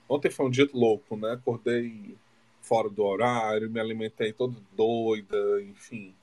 Ontem 0.08 0.30
foi 0.30 0.46
um 0.46 0.50
dia 0.50 0.68
louco, 0.74 1.16
né? 1.16 1.32
Acordei 1.32 2.16
fora 2.60 2.88
do 2.90 3.04
horário, 3.04 3.70
me 3.70 3.80
alimentei 3.80 4.32
todo 4.32 4.62
doida, 4.72 5.62
enfim. 5.62 6.14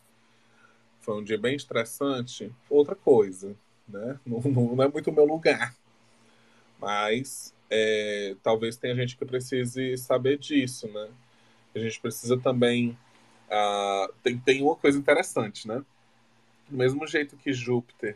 Foi 1.10 1.18
um 1.18 1.24
dia 1.24 1.39
bem 1.39 1.56
estressante. 1.56 2.54
Outra 2.70 2.96
coisa, 2.96 3.56
né? 3.88 4.20
Não, 4.24 4.39
não 4.39 4.84
é 4.84 4.88
muito 4.88 5.10
o 5.10 5.13
meu 5.13 5.25
lugar. 5.25 5.74
Mas 6.80 7.51
é, 7.68 8.36
talvez 8.44 8.78
tenha 8.78 8.96
gente 8.96 9.18
que 9.18 9.25
precise 9.25 9.98
saber 9.98 10.38
disso, 10.38 10.88
né? 10.88 11.10
A 11.74 11.80
gente 11.80 12.00
precisa 12.00 12.38
também. 12.38 12.96
Uh, 13.48 14.13
tem, 14.22 14.38
tem 14.38 14.62
uma 14.62 14.75
coisa 14.75 15.00
interessante, 15.00 15.68
né? 15.68 15.84
Do 16.70 16.78
mesmo 16.78 17.08
jeito 17.08 17.36
que 17.38 17.51
Júpiter 17.51 18.16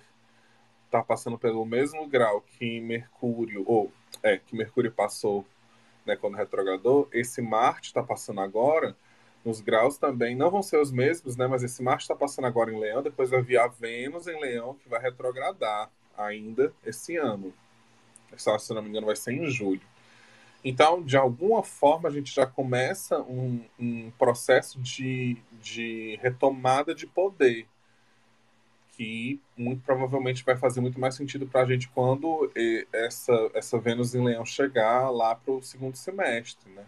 está 0.85 1.01
passando 1.01 1.39
pelo 1.39 1.65
mesmo 1.65 2.07
grau 2.07 2.41
que 2.41 2.79
Mercúrio, 2.79 3.63
ou 3.65 3.91
é, 4.21 4.37
que 4.37 4.55
Mercúrio 4.55 4.91
passou 4.91 5.43
né, 6.05 6.15
quando 6.15 6.37
retrogradou, 6.37 7.09
esse 7.11 7.41
Marte 7.41 7.87
está 7.87 8.03
passando 8.03 8.41
agora, 8.41 8.95
nos 9.43 9.59
graus 9.59 9.97
também 9.97 10.35
não 10.35 10.49
vão 10.49 10.63
ser 10.63 10.77
os 10.77 10.91
mesmos, 10.91 11.35
né? 11.35 11.47
Mas 11.47 11.63
esse 11.63 11.83
Marte 11.83 12.01
está 12.01 12.15
passando 12.15 12.45
agora 12.45 12.71
em 12.71 12.79
Leão, 12.79 13.03
depois 13.03 13.29
vai 13.29 13.41
vir 13.41 13.57
a 13.57 13.67
Vênus 13.67 14.27
em 14.27 14.39
Leão, 14.39 14.75
que 14.75 14.87
vai 14.87 15.01
retrogradar 15.01 15.89
ainda 16.17 16.73
esse 16.85 17.17
ano. 17.17 17.53
Se 18.35 18.73
não 18.73 18.81
me 18.81 18.89
engano, 18.89 19.05
vai 19.05 19.15
ser 19.15 19.33
em 19.33 19.45
julho. 19.47 19.81
Então, 20.63 21.03
de 21.03 21.17
alguma 21.17 21.61
forma, 21.61 22.07
a 22.07 22.11
gente 22.11 22.33
já 22.33 22.47
começa 22.47 23.19
um, 23.21 23.63
um 23.77 24.11
processo 24.11 24.79
de, 24.79 25.37
de 25.61 26.17
retomada 26.21 26.95
de 26.95 27.05
poder 27.05 27.67
que 28.93 29.41
muito 29.57 29.81
provavelmente 29.83 30.43
vai 30.43 30.55
fazer 30.55 30.79
muito 30.79 30.99
mais 30.99 31.15
sentido 31.15 31.47
para 31.47 31.61
a 31.61 31.65
gente 31.65 31.89
quando 31.89 32.51
essa, 32.93 33.33
essa 33.53 33.79
Vênus 33.79 34.13
em 34.13 34.23
Leão 34.23 34.45
chegar 34.45 35.09
lá 35.09 35.35
para 35.35 35.51
o 35.51 35.63
segundo 35.63 35.95
semestre, 35.95 36.69
né? 36.71 36.85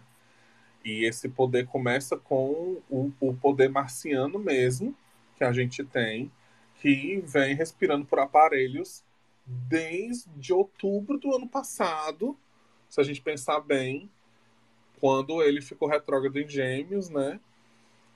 E 0.86 1.04
esse 1.04 1.28
poder 1.28 1.66
começa 1.66 2.16
com 2.16 2.80
o, 2.88 3.12
o 3.18 3.34
poder 3.34 3.68
marciano 3.68 4.38
mesmo, 4.38 4.94
que 5.34 5.42
a 5.42 5.52
gente 5.52 5.82
tem, 5.82 6.30
que 6.76 7.20
vem 7.26 7.56
respirando 7.56 8.06
por 8.06 8.20
aparelhos 8.20 9.02
desde 9.44 10.52
outubro 10.52 11.18
do 11.18 11.34
ano 11.34 11.48
passado, 11.48 12.38
se 12.88 13.00
a 13.00 13.04
gente 13.04 13.20
pensar 13.20 13.58
bem, 13.58 14.08
quando 15.00 15.42
ele 15.42 15.60
ficou 15.60 15.88
retrógrado 15.88 16.38
em 16.38 16.48
Gêmeos, 16.48 17.10
né? 17.10 17.40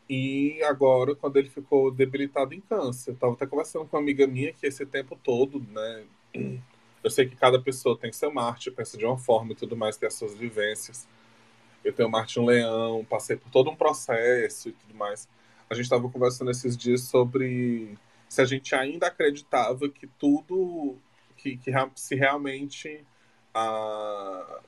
E 0.08 0.62
agora, 0.62 1.16
quando 1.16 1.38
ele 1.38 1.50
ficou 1.50 1.90
debilitado 1.90 2.54
em 2.54 2.60
câncer. 2.60 3.10
Eu 3.10 3.16
tava 3.16 3.32
até 3.32 3.48
conversando 3.48 3.84
com 3.86 3.96
uma 3.96 4.02
amiga 4.02 4.28
minha 4.28 4.52
que 4.52 4.64
esse 4.64 4.86
tempo 4.86 5.18
todo, 5.24 5.60
né? 5.72 6.04
Eu 7.02 7.10
sei 7.10 7.26
que 7.26 7.34
cada 7.34 7.58
pessoa 7.60 7.98
tem 7.98 8.12
seu 8.12 8.30
Marte, 8.30 8.70
pensa 8.70 8.96
de 8.96 9.06
uma 9.06 9.16
forma 9.18 9.52
e 9.52 9.56
tudo 9.56 9.74
mais, 9.74 9.96
tem 9.96 10.06
as 10.06 10.14
suas 10.14 10.34
vivências. 10.34 11.08
Eu 11.84 11.92
tenho 11.92 12.10
Marte 12.10 12.38
um 12.38 12.44
leão, 12.44 13.04
passei 13.08 13.37
por 13.37 13.50
todo 13.50 13.70
um 13.70 13.76
processo 13.76 14.68
e 14.68 14.72
tudo 14.72 14.94
mais. 14.94 15.28
A 15.68 15.75
gente 15.75 15.84
estava 15.84 16.08
conversando 16.08 16.50
esses 16.50 16.76
dias 16.76 17.02
sobre 17.02 17.96
se 18.28 18.40
a 18.40 18.44
gente 18.44 18.75
ainda 18.75 19.08
acreditava 19.08 19.88
que 19.88 20.06
tudo, 20.06 20.96
que, 21.37 21.56
que 21.56 21.72
se 21.96 22.14
realmente 22.14 23.04
a, 23.54 24.60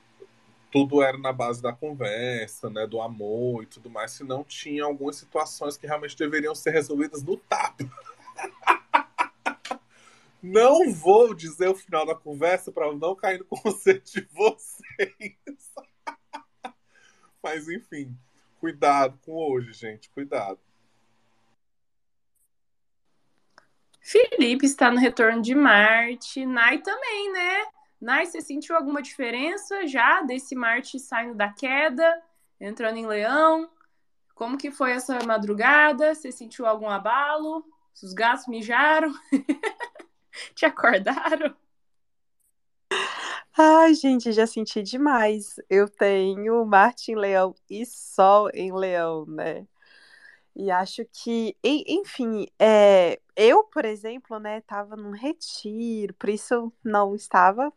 tudo 0.71 1.03
era 1.03 1.17
na 1.17 1.31
base 1.31 1.61
da 1.61 1.71
conversa, 1.71 2.69
né, 2.69 2.87
do 2.87 2.99
amor 2.99 3.63
e 3.63 3.67
tudo 3.67 3.89
mais, 3.89 4.11
se 4.11 4.23
não 4.23 4.43
tinha 4.43 4.83
algumas 4.83 5.15
situações 5.15 5.77
que 5.77 5.85
realmente 5.85 6.17
deveriam 6.17 6.55
ser 6.55 6.71
resolvidas 6.71 7.23
no 7.23 7.37
tapa. 7.37 7.85
Não 10.41 10.91
vou 10.91 11.33
dizer 11.33 11.69
o 11.69 11.75
final 11.75 12.05
da 12.05 12.13
conversa 12.13 12.69
para 12.69 12.93
não 12.93 13.15
cair 13.15 13.39
no 13.39 13.45
conceito 13.45 14.11
de 14.11 14.27
vocês. 14.33 15.37
Mas 17.43 17.67
enfim, 17.67 18.17
cuidado 18.59 19.19
com 19.25 19.33
hoje, 19.33 19.73
gente, 19.73 20.09
cuidado. 20.09 20.57
Felipe 23.99 24.65
está 24.65 24.89
no 24.89 24.97
retorno 24.97 25.41
de 25.41 25.53
Marte, 25.53 26.45
Nai 26.45 26.77
também, 26.79 27.31
né? 27.33 27.65
Nai, 27.99 28.25
você 28.25 28.41
sentiu 28.41 28.75
alguma 28.75 29.01
diferença 29.01 29.85
já 29.87 30.21
desse 30.21 30.55
Marte 30.55 30.99
saindo 30.99 31.35
da 31.35 31.51
queda, 31.51 32.21
entrando 32.59 32.97
em 32.97 33.07
Leão? 33.07 33.69
Como 34.35 34.57
que 34.57 34.71
foi 34.71 34.91
essa 34.91 35.19
madrugada? 35.25 36.13
Você 36.13 36.31
sentiu 36.31 36.65
algum 36.65 36.89
abalo? 36.89 37.65
Os 38.01 38.13
gatos 38.13 38.47
mijaram? 38.47 39.13
Te 40.55 40.65
acordaram? 40.65 41.55
Ai, 43.57 43.93
gente, 43.93 44.31
já 44.31 44.47
senti 44.47 44.81
demais. 44.81 45.55
Eu 45.69 45.87
tenho 45.89 46.65
Marte 46.65 47.11
em 47.11 47.15
Leão 47.15 47.53
e 47.69 47.85
Sol 47.85 48.49
em 48.53 48.71
Leão, 48.73 49.25
né? 49.27 49.67
E 50.55 50.71
acho 50.71 51.05
que, 51.13 51.57
enfim, 51.63 52.47
é, 52.59 53.19
eu, 53.35 53.63
por 53.65 53.85
exemplo, 53.85 54.39
né, 54.39 54.59
estava 54.59 54.95
num 54.95 55.11
retiro, 55.11 56.13
por 56.15 56.29
isso 56.29 56.73
não 56.83 57.15
estava 57.15 57.73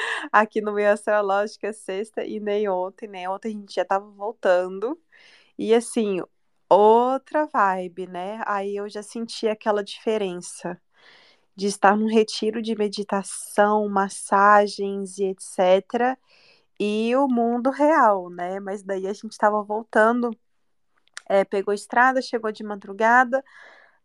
aqui 0.32 0.60
no 0.60 0.72
meio 0.72 0.92
astrológica 0.92 1.72
sexta 1.72 2.24
e 2.24 2.40
nem 2.40 2.68
ontem, 2.68 3.08
né? 3.08 3.28
Ontem 3.28 3.48
a 3.50 3.52
gente 3.60 3.74
já 3.74 3.82
estava 3.82 4.08
voltando. 4.10 5.00
E 5.58 5.74
assim, 5.74 6.20
outra 6.70 7.46
vibe, 7.46 8.06
né? 8.08 8.42
Aí 8.46 8.76
eu 8.76 8.88
já 8.88 9.02
senti 9.02 9.48
aquela 9.48 9.84
diferença 9.84 10.80
de 11.56 11.66
estar 11.66 11.96
num 11.96 12.08
retiro 12.08 12.62
de 12.62 12.76
meditação, 12.76 13.88
massagens 13.88 15.18
e 15.18 15.24
etc. 15.24 16.18
E 16.80 17.16
o 17.16 17.28
mundo 17.28 17.70
real, 17.70 18.30
né? 18.30 18.60
Mas 18.60 18.82
daí 18.82 19.06
a 19.06 19.12
gente 19.12 19.32
estava 19.32 19.62
voltando 19.62 20.30
é, 21.28 21.44
pegou 21.44 21.74
estrada, 21.74 22.22
chegou 22.22 22.52
de 22.52 22.64
madrugada. 22.64 23.44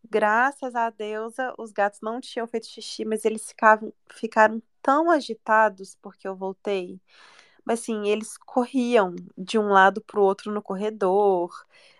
Graças 0.09 0.75
a 0.75 0.89
Deus, 0.89 1.35
os 1.57 1.71
gatos 1.71 1.99
não 2.01 2.19
tinham 2.19 2.47
feito 2.47 2.67
xixi, 2.67 3.05
mas 3.05 3.25
eles 3.25 3.47
ficavam, 3.47 3.93
ficaram 4.11 4.61
tão 4.81 5.11
agitados 5.11 5.97
porque 6.01 6.27
eu 6.27 6.35
voltei. 6.35 6.99
Mas 7.65 7.81
assim, 7.81 8.07
eles 8.09 8.37
corriam 8.37 9.15
de 9.37 9.59
um 9.59 9.69
lado 9.69 10.01
para 10.01 10.19
o 10.19 10.23
outro 10.23 10.51
no 10.51 10.61
corredor, 10.61 11.51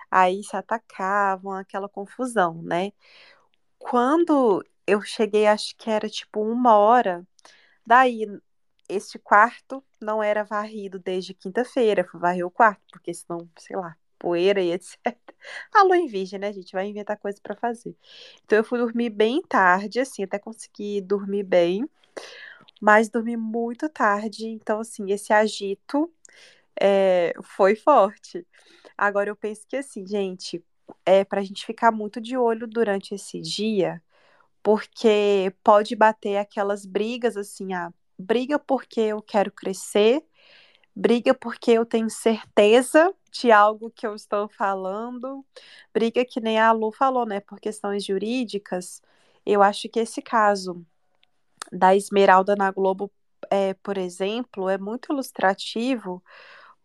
aí 0.10 0.44
se 0.44 0.56
atacavam, 0.56 1.54
aquela 1.54 1.90
confusão, 1.90 2.62
né? 2.64 2.92
Quando 3.80 4.64
eu 4.88 5.02
cheguei, 5.02 5.48
acho 5.48 5.76
que 5.78 5.90
era 5.90 6.10
tipo 6.10 6.42
uma 6.42 6.78
hora, 6.78 7.26
daí 7.86 8.26
este 8.90 9.18
quarto 9.20 9.84
não 10.02 10.22
era 10.22 10.44
varrido 10.44 11.00
desde 11.00 11.34
quinta-feira, 11.34 12.04
fui 12.04 12.20
varrer 12.20 12.46
o 12.46 12.52
quarto, 12.52 12.82
porque 12.92 13.14
senão, 13.14 13.50
sei 13.58 13.76
lá, 13.78 13.96
poeira 14.20 14.62
e 14.62 14.72
etc. 14.72 15.18
A 15.74 15.84
lua 15.84 15.98
em 15.98 16.08
virgem, 16.08 16.40
né, 16.40 16.52
gente? 16.54 16.74
Vai 16.74 16.88
inventar 16.88 17.18
coisa 17.18 17.40
para 17.42 17.56
fazer. 17.56 17.96
Então 18.46 18.58
eu 18.58 18.64
fui 18.64 18.80
dormir 18.80 19.10
bem 19.10 19.42
tarde, 19.42 20.00
assim, 20.00 20.24
até 20.24 20.38
consegui 20.38 21.02
dormir 21.02 21.44
bem, 21.44 21.90
mas 22.82 23.10
dormi 23.10 23.38
muito 23.38 23.90
tarde. 23.90 24.48
Então, 24.48 24.80
assim, 24.82 25.12
esse 25.12 25.34
agito 25.34 26.12
é, 26.80 27.34
foi 27.44 27.76
forte. 27.76 28.46
Agora 28.98 29.30
eu 29.30 29.36
penso 29.36 29.66
que, 29.68 29.78
assim, 29.78 30.06
gente, 30.06 30.64
é 31.06 31.24
pra 31.24 31.44
gente 31.44 31.66
ficar 31.66 31.92
muito 31.92 32.22
de 32.22 32.38
olho 32.38 32.68
durante 32.68 33.16
esse 33.16 33.40
dia, 33.40 34.02
porque 34.64 35.54
pode 35.64 35.96
bater 35.96 36.38
aquelas 36.38 36.86
brigas, 36.86 37.38
assim, 37.38 37.74
a 37.74 37.92
briga 38.18 38.60
porque 38.60 39.02
eu 39.02 39.22
quero 39.22 39.52
crescer 39.52 40.24
briga 40.96 41.34
porque 41.34 41.72
eu 41.72 41.86
tenho 41.86 42.10
certeza 42.10 43.14
de 43.32 43.52
algo 43.52 43.90
que 43.92 44.06
eu 44.06 44.16
estou 44.16 44.48
falando, 44.50 45.46
briga 45.94 46.26
que 46.26 46.40
nem 46.42 46.60
a 46.60 46.72
Lu 46.72 46.92
falou, 46.92 47.26
né, 47.26 47.40
por 47.40 47.60
questões 47.60 48.06
jurídicas. 48.06 49.02
Eu 49.46 49.64
acho 49.64 49.90
que 49.90 50.00
esse 50.00 50.22
caso 50.22 50.86
da 51.72 51.96
Esmeralda 51.96 52.56
na 52.56 52.72
Globo, 52.72 53.12
é, 53.50 53.74
por 53.76 53.98
exemplo, 53.98 54.70
é 54.70 54.78
muito 54.78 55.14
ilustrativo, 55.14 56.24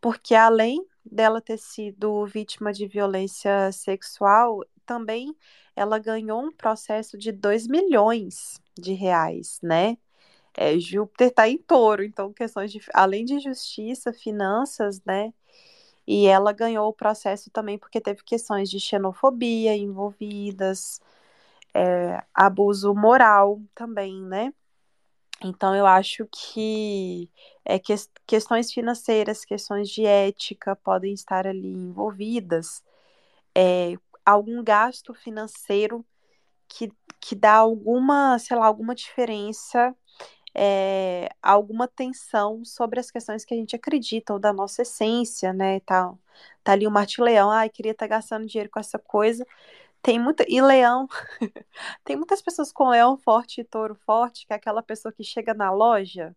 porque 0.00 0.34
além 0.34 0.86
dela 1.04 1.40
ter 1.40 1.58
sido 1.58 2.24
vítima 2.26 2.72
de 2.72 2.86
violência 2.86 3.72
sexual, 3.72 4.60
também 4.84 5.36
ela 5.76 5.98
ganhou 5.98 6.42
um 6.42 6.52
processo 6.52 7.18
de 7.18 7.30
2 7.30 7.66
milhões 7.68 8.60
de 8.76 8.94
reais, 8.94 9.58
né? 9.62 9.98
é, 10.56 10.78
Júpiter 10.78 11.28
está 11.28 11.48
em 11.48 11.58
touro, 11.58 12.02
então 12.02 12.32
questões 12.32 12.72
de, 12.72 12.80
além 12.94 13.24
de 13.24 13.38
justiça, 13.40 14.12
finanças, 14.12 15.02
né? 15.04 15.32
E 16.06 16.26
ela 16.26 16.52
ganhou 16.52 16.88
o 16.88 16.92
processo 16.94 17.50
também 17.50 17.78
porque 17.78 18.00
teve 18.00 18.22
questões 18.24 18.70
de 18.70 18.80
xenofobia 18.80 19.76
envolvidas, 19.76 21.00
é, 21.74 22.22
abuso 22.34 22.94
moral 22.94 23.60
também, 23.74 24.22
né? 24.22 24.52
Então, 25.44 25.74
eu 25.74 25.86
acho 25.86 26.26
que 26.32 27.30
é, 27.64 27.78
que, 27.78 27.94
questões 28.26 28.72
financeiras, 28.72 29.44
questões 29.44 29.90
de 29.90 30.06
ética 30.06 30.76
podem 30.76 31.12
estar 31.14 31.46
ali 31.46 31.68
envolvidas. 31.68 32.82
É, 33.54 33.96
algum 34.26 34.62
gasto 34.64 35.14
financeiro 35.14 36.04
que, 36.68 36.92
que 37.20 37.34
dá 37.36 37.54
alguma, 37.54 38.38
sei 38.38 38.56
lá, 38.56 38.66
alguma 38.66 38.94
diferença, 38.94 39.94
é, 40.54 41.28
alguma 41.42 41.88
tensão 41.88 42.64
sobre 42.64 43.00
as 43.00 43.10
questões 43.10 43.44
que 43.44 43.54
a 43.54 43.56
gente 43.56 43.76
acredita, 43.76 44.32
ou 44.34 44.38
da 44.38 44.52
nossa 44.52 44.82
essência, 44.82 45.52
né? 45.52 45.80
Tá, 45.80 46.12
tá 46.64 46.72
ali 46.72 46.86
o 46.86 46.90
Marte 46.90 47.20
Leão, 47.22 47.50
ai, 47.50 47.68
queria 47.70 47.92
estar 47.92 48.06
gastando 48.08 48.46
dinheiro 48.46 48.70
com 48.70 48.80
essa 48.80 48.98
coisa. 48.98 49.46
Tem 50.02 50.18
muita. 50.20 50.44
E 50.48 50.60
leão. 50.62 51.08
tem 52.04 52.16
muitas 52.16 52.42
pessoas 52.42 52.72
com 52.72 52.88
leão 52.90 53.16
forte 53.18 53.60
e 53.60 53.64
touro 53.64 53.94
forte, 54.06 54.46
que 54.46 54.52
é 54.52 54.56
aquela 54.56 54.82
pessoa 54.82 55.12
que 55.12 55.24
chega 55.24 55.54
na 55.54 55.70
loja, 55.72 56.36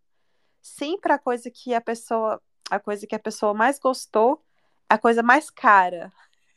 sempre 0.61 1.13
a 1.13 1.19
coisa 1.19 1.51
que 1.51 1.73
a 1.73 1.81
pessoa. 1.81 2.41
A 2.71 2.79
coisa 2.79 3.07
que 3.07 3.15
a 3.15 3.19
pessoa 3.19 3.53
mais 3.53 3.79
gostou, 3.79 4.43
a 4.89 4.97
coisa 4.97 5.23
mais 5.23 5.49
cara. 5.49 6.11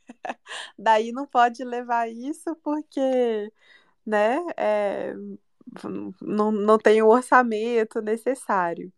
Daí 0.78 1.12
não 1.12 1.26
pode 1.26 1.64
levar 1.64 2.09
isso 2.11 2.54
porque, 2.62 3.52
né, 4.06 4.38
é, 4.56 5.14
não, 6.21 6.52
não 6.52 6.78
tem 6.78 7.02
o 7.02 7.09
orçamento 7.09 8.00
necessário. 8.02 8.92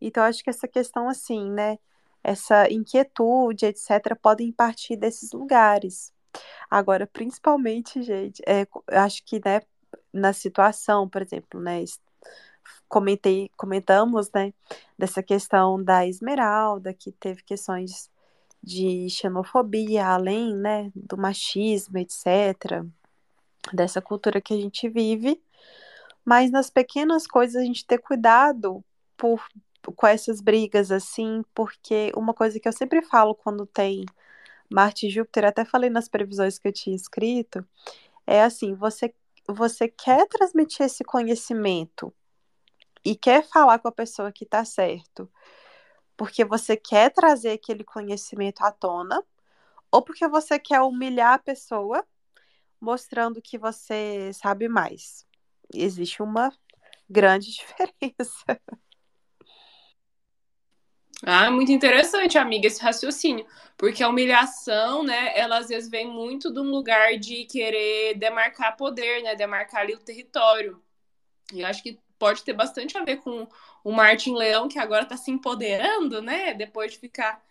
Então, 0.00 0.24
acho 0.24 0.42
que 0.42 0.50
essa 0.50 0.68
questão, 0.68 1.08
assim, 1.08 1.50
né, 1.50 1.78
essa 2.22 2.70
inquietude, 2.70 3.66
etc., 3.66 4.16
podem 4.20 4.52
partir 4.52 4.96
desses 4.96 5.32
lugares. 5.32 6.12
Agora, 6.70 7.06
principalmente, 7.06 8.02
gente, 8.02 8.42
é, 8.46 8.66
acho 8.88 9.24
que, 9.24 9.40
né, 9.44 9.62
na 10.12 10.32
situação, 10.32 11.08
por 11.08 11.22
exemplo, 11.22 11.60
né, 11.60 11.84
comentei, 12.88 13.50
comentamos, 13.56 14.30
né, 14.34 14.52
dessa 14.98 15.22
questão 15.22 15.82
da 15.82 16.06
Esmeralda, 16.06 16.94
que 16.94 17.12
teve 17.12 17.42
questões 17.42 18.10
de 18.62 19.08
xenofobia, 19.10 20.06
além, 20.06 20.54
né, 20.54 20.90
do 20.94 21.16
machismo, 21.16 21.98
etc., 21.98 22.84
dessa 23.72 24.00
cultura 24.00 24.40
que 24.40 24.54
a 24.54 24.56
gente 24.56 24.88
vive, 24.88 25.40
mas 26.24 26.50
nas 26.50 26.70
pequenas 26.70 27.26
coisas 27.26 27.56
a 27.56 27.64
gente 27.64 27.86
ter 27.86 27.98
cuidado 27.98 28.84
por, 29.16 29.44
com 29.96 30.06
essas 30.06 30.40
brigas, 30.40 30.90
assim, 30.90 31.42
porque 31.54 32.12
uma 32.16 32.34
coisa 32.34 32.58
que 32.58 32.68
eu 32.68 32.72
sempre 32.72 33.02
falo 33.02 33.34
quando 33.34 33.66
tem 33.66 34.04
Marte 34.68 35.06
e 35.06 35.10
Júpiter, 35.10 35.44
até 35.44 35.64
falei 35.64 35.90
nas 35.90 36.08
previsões 36.08 36.58
que 36.58 36.68
eu 36.68 36.72
tinha 36.72 36.94
escrito, 36.94 37.66
é 38.26 38.42
assim, 38.42 38.74
você, 38.74 39.12
você 39.48 39.88
quer 39.88 40.26
transmitir 40.28 40.86
esse 40.86 41.02
conhecimento 41.04 42.12
e 43.04 43.16
quer 43.16 43.42
falar 43.48 43.78
com 43.78 43.88
a 43.88 43.92
pessoa 43.92 44.30
que 44.30 44.44
está 44.44 44.64
certo, 44.64 45.28
porque 46.20 46.44
você 46.44 46.76
quer 46.76 47.10
trazer 47.10 47.52
aquele 47.52 47.82
conhecimento 47.82 48.60
à 48.60 48.70
tona, 48.70 49.24
ou 49.90 50.02
porque 50.02 50.28
você 50.28 50.58
quer 50.58 50.82
humilhar 50.82 51.32
a 51.32 51.38
pessoa, 51.38 52.06
mostrando 52.78 53.40
que 53.40 53.56
você 53.56 54.30
sabe 54.34 54.68
mais. 54.68 55.26
Existe 55.72 56.22
uma 56.22 56.52
grande 57.08 57.46
diferença. 57.56 58.60
Ah, 61.24 61.50
muito 61.50 61.72
interessante, 61.72 62.36
amiga, 62.36 62.66
esse 62.66 62.82
raciocínio. 62.82 63.46
Porque 63.78 64.02
a 64.02 64.08
humilhação, 64.10 65.02
né, 65.02 65.32
ela 65.34 65.56
às 65.56 65.68
vezes 65.68 65.88
vem 65.88 66.06
muito 66.06 66.52
de 66.52 66.60
um 66.60 66.70
lugar 66.70 67.18
de 67.18 67.46
querer 67.46 68.18
demarcar 68.18 68.76
poder, 68.76 69.22
né, 69.22 69.34
demarcar 69.34 69.80
ali 69.80 69.94
o 69.94 70.04
território. 70.04 70.82
E 71.50 71.62
eu 71.62 71.66
acho 71.66 71.82
que 71.82 71.98
pode 72.20 72.44
ter 72.44 72.52
bastante 72.52 72.96
a 72.96 73.02
ver 73.04 73.16
com 73.16 73.48
o 73.82 73.90
Martin 73.90 74.34
Leão, 74.34 74.68
que 74.68 74.78
agora 74.78 75.02
está 75.02 75.16
se 75.16 75.30
empoderando, 75.30 76.22
né, 76.22 76.54
depois 76.54 76.92
de 76.92 76.98
ficar 76.98 77.42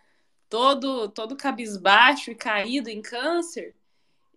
todo, 0.48 1.10
todo 1.10 1.36
cabisbaixo 1.36 2.32
e 2.32 2.36
caído 2.36 2.90
em 2.90 3.02
câncer. 3.02 3.76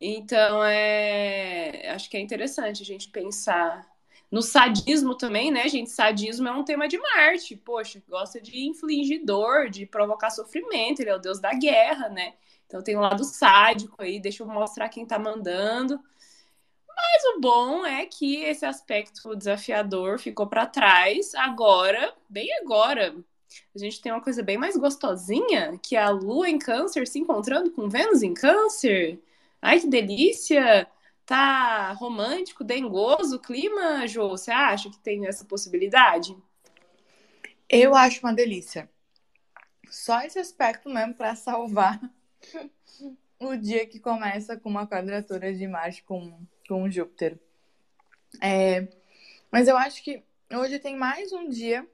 Então, 0.01 0.65
é, 0.65 1.90
acho 1.90 2.11
que 2.11 2.16
é 2.16 2.21
interessante 2.21 2.83
a 2.83 2.87
gente 2.87 3.09
pensar 3.11 3.87
no 4.31 4.42
sadismo 4.42 5.14
também, 5.14 5.53
né, 5.53 5.68
gente? 5.68 5.90
Sadismo 5.90 6.49
é 6.49 6.53
um 6.53 6.64
tema 6.64 6.88
de 6.88 6.99
Marte. 6.99 7.55
Poxa, 7.55 8.03
gosta 8.09 8.40
de 8.40 8.66
infligir 8.66 9.25
dor, 9.25 9.68
de 9.68 9.85
provocar 9.85 10.31
sofrimento. 10.31 11.01
Ele 11.01 11.11
é 11.11 11.14
o 11.14 11.21
deus 11.21 11.38
da 11.38 11.53
guerra, 11.53 12.09
né? 12.09 12.35
Então 12.66 12.83
tem 12.83 12.97
um 12.97 13.01
lado 13.01 13.23
sádico 13.25 14.03
aí. 14.03 14.18
Deixa 14.18 14.42
eu 14.42 14.47
mostrar 14.47 14.88
quem 14.88 15.07
tá 15.07 15.18
mandando. 15.18 16.01
Mas 16.96 17.24
o 17.37 17.40
bom 17.40 17.85
é 17.87 18.07
que 18.07 18.42
esse 18.44 18.64
aspecto 18.64 19.35
desafiador 19.37 20.18
ficou 20.18 20.46
para 20.46 20.66
trás. 20.66 21.35
Agora, 21.35 22.14
bem 22.28 22.48
agora, 22.61 23.14
a 23.74 23.78
gente 23.78 24.00
tem 24.00 24.12
uma 24.12 24.20
coisa 24.20 24.42
bem 24.42 24.59
mais 24.59 24.76
gostosinha, 24.76 25.78
que 25.83 25.96
é 25.96 26.02
a 26.02 26.11
Lua 26.11 26.48
em 26.48 26.59
Câncer 26.59 27.07
se 27.07 27.18
encontrando 27.18 27.70
com 27.70 27.88
Vênus 27.88 28.22
em 28.22 28.35
Câncer. 28.35 29.20
Ai, 29.61 29.81
que 29.81 29.87
delícia! 29.87 30.88
Tá 31.24 31.92
romântico, 31.92 32.64
dengoso 32.64 33.37
o 33.37 33.40
clima, 33.40 34.07
Jô? 34.07 34.28
Você 34.31 34.50
acha 34.50 34.90
que 34.90 34.98
tem 34.98 35.26
essa 35.26 35.44
possibilidade? 35.44 36.37
Eu 37.68 37.94
acho 37.94 38.20
uma 38.20 38.35
delícia. 38.35 38.90
Só 39.88 40.20
esse 40.22 40.38
aspecto 40.38 40.90
mesmo 40.90 41.14
para 41.14 41.35
salvar 41.37 42.00
o 43.38 43.57
dia 43.57 43.87
que 43.87 44.00
começa 44.00 44.57
com 44.57 44.68
uma 44.68 44.87
quadratura 44.87 45.55
de 45.55 45.66
Marte 45.66 46.02
com, 46.02 46.38
com 46.73 46.91
Júpiter. 46.91 47.39
É, 48.41 48.89
mas 49.51 49.69
eu 49.69 49.77
acho 49.77 50.03
que 50.03 50.23
hoje 50.51 50.79
tem 50.79 50.97
mais 50.97 51.31
um 51.31 51.47
dia. 51.47 51.87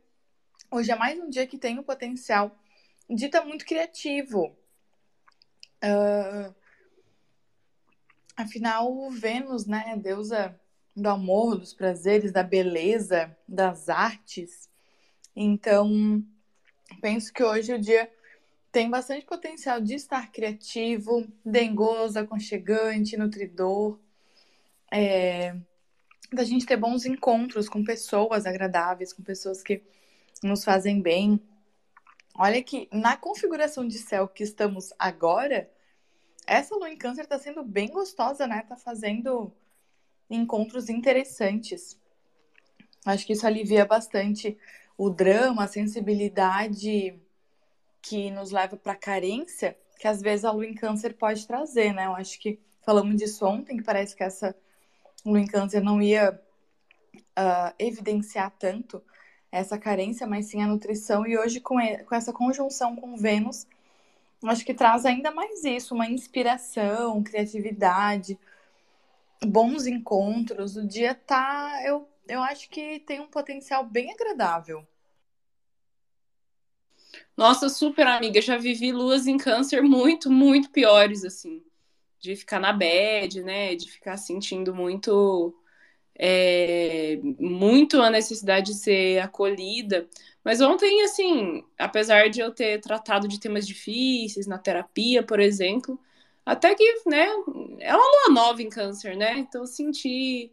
Hoje 0.70 0.92
é 0.92 0.94
mais 0.94 1.18
um 1.18 1.28
dia 1.28 1.48
que 1.48 1.58
tem 1.58 1.80
o 1.80 1.82
potencial 1.82 2.56
de 3.10 3.26
estar 3.26 3.40
tá 3.40 3.44
muito 3.44 3.64
criativo. 3.64 4.56
Uh, 5.82 6.54
Afinal, 8.36 9.10
Vênus, 9.10 9.66
né, 9.66 9.98
deusa 10.00 10.54
do 10.94 11.08
amor, 11.08 11.58
dos 11.58 11.74
prazeres, 11.74 12.30
da 12.30 12.44
beleza, 12.44 13.36
das 13.48 13.88
artes. 13.88 14.70
Então, 15.34 16.22
penso 17.00 17.32
que 17.32 17.42
hoje 17.42 17.74
o 17.74 17.80
dia 17.80 18.08
tem 18.70 18.88
bastante 18.88 19.26
potencial 19.26 19.80
de 19.80 19.94
estar 19.94 20.30
criativo, 20.30 21.26
dengoso, 21.44 22.20
aconchegante, 22.20 23.16
nutridor, 23.16 23.98
é, 24.90 25.54
da 26.32 26.44
gente 26.44 26.66
ter 26.66 26.76
bons 26.76 27.04
encontros 27.06 27.68
com 27.68 27.84
pessoas 27.84 28.46
agradáveis, 28.46 29.12
com 29.12 29.22
pessoas 29.22 29.62
que 29.62 29.82
nos 30.42 30.64
fazem 30.64 31.00
bem. 31.00 31.40
Olha 32.34 32.62
que 32.62 32.88
na 32.92 33.16
configuração 33.16 33.86
de 33.86 33.98
céu 33.98 34.28
que 34.28 34.42
estamos 34.42 34.92
agora, 34.98 35.70
essa 36.46 36.74
lua 36.74 36.90
em 36.90 36.96
câncer 36.96 37.26
tá 37.26 37.38
sendo 37.38 37.62
bem 37.62 37.88
gostosa, 37.88 38.46
né? 38.46 38.62
Tá 38.62 38.76
fazendo 38.76 39.52
encontros 40.30 40.88
interessantes. 40.88 41.98
Acho 43.04 43.26
que 43.26 43.32
isso 43.32 43.46
alivia 43.46 43.84
bastante 43.84 44.56
o 44.96 45.10
drama, 45.10 45.64
a 45.64 45.68
sensibilidade 45.68 47.18
que 48.02 48.30
nos 48.30 48.50
leva 48.50 48.76
para 48.76 48.94
carência, 48.94 49.76
que 49.98 50.06
às 50.06 50.20
vezes 50.20 50.44
a 50.44 50.52
lua 50.52 50.66
em 50.66 50.74
câncer 50.74 51.14
pode 51.14 51.46
trazer, 51.46 51.92
né? 51.92 52.06
Eu 52.06 52.14
acho 52.14 52.38
que 52.38 52.58
falamos 52.82 53.16
disso 53.16 53.44
ontem, 53.46 53.76
que 53.76 53.82
parece 53.82 54.14
que 54.14 54.22
essa 54.22 54.54
em 55.24 55.46
câncer 55.46 55.82
não 55.82 56.00
ia 56.00 56.40
uh, 57.38 57.74
evidenciar 57.78 58.50
tanto 58.58 59.02
essa 59.50 59.78
carência, 59.78 60.26
mas 60.26 60.46
sim 60.46 60.62
a 60.62 60.66
nutrição. 60.66 61.26
E 61.26 61.38
hoje, 61.38 61.60
com, 61.60 61.76
com 62.06 62.14
essa 62.14 62.32
conjunção 62.32 62.96
com 62.96 63.16
Vênus, 63.16 63.66
acho 64.44 64.64
que 64.64 64.74
traz 64.74 65.04
ainda 65.04 65.30
mais 65.30 65.64
isso, 65.64 65.94
uma 65.94 66.08
inspiração, 66.08 67.22
criatividade, 67.22 68.38
bons 69.44 69.86
encontros. 69.86 70.76
O 70.76 70.86
dia 70.86 71.14
tá, 71.14 71.80
eu, 71.84 72.08
eu 72.26 72.42
acho 72.42 72.68
que 72.68 73.00
tem 73.00 73.20
um 73.20 73.28
potencial 73.28 73.84
bem 73.84 74.12
agradável. 74.12 74.86
Nossa, 77.36 77.68
super 77.68 78.06
amiga, 78.06 78.40
já 78.40 78.56
vivi 78.58 78.92
luas 78.92 79.26
em 79.26 79.38
câncer 79.38 79.80
muito, 79.82 80.30
muito 80.30 80.70
piores, 80.70 81.24
assim. 81.24 81.62
De 82.20 82.34
ficar 82.36 82.60
na 82.60 82.72
bad, 82.72 83.42
né? 83.42 83.74
De 83.74 83.90
ficar 83.90 84.16
sentindo 84.16 84.74
muito. 84.74 85.54
É, 86.20 87.18
muito 87.38 88.00
a 88.02 88.10
necessidade 88.10 88.72
de 88.72 88.78
ser 88.78 89.20
acolhida. 89.20 90.08
Mas 90.44 90.60
ontem, 90.60 91.02
assim, 91.04 91.64
apesar 91.78 92.28
de 92.28 92.40
eu 92.40 92.52
ter 92.52 92.80
tratado 92.80 93.28
de 93.28 93.38
temas 93.38 93.66
difíceis 93.66 94.46
na 94.46 94.58
terapia, 94.58 95.22
por 95.22 95.38
exemplo, 95.38 95.98
até 96.44 96.74
que, 96.74 97.02
né, 97.06 97.26
é 97.80 97.94
uma 97.94 98.04
lua 98.04 98.34
nova 98.34 98.62
em 98.62 98.68
câncer, 98.68 99.16
né? 99.16 99.38
Então 99.38 99.66
senti 99.66 100.50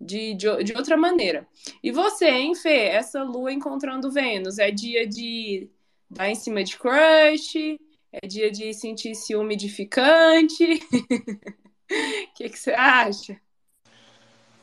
de, 0.00 0.34
de, 0.34 0.64
de 0.64 0.72
outra 0.74 0.96
maneira. 0.96 1.48
E 1.82 1.90
você, 1.92 2.28
hein, 2.28 2.54
Fê? 2.54 2.88
Essa 2.88 3.22
lua 3.22 3.52
encontrando 3.52 4.10
Vênus, 4.10 4.58
é 4.58 4.70
dia 4.70 5.06
de 5.06 5.70
dar 6.10 6.28
em 6.28 6.34
cima 6.34 6.62
de 6.64 6.76
crush? 6.78 7.78
É 8.12 8.26
dia 8.26 8.50
de 8.50 8.74
sentir 8.74 9.14
ciúme 9.14 9.54
edificante? 9.54 10.64
O 10.64 12.34
que, 12.36 12.48
que 12.48 12.58
você 12.58 12.72
acha? 12.72 13.40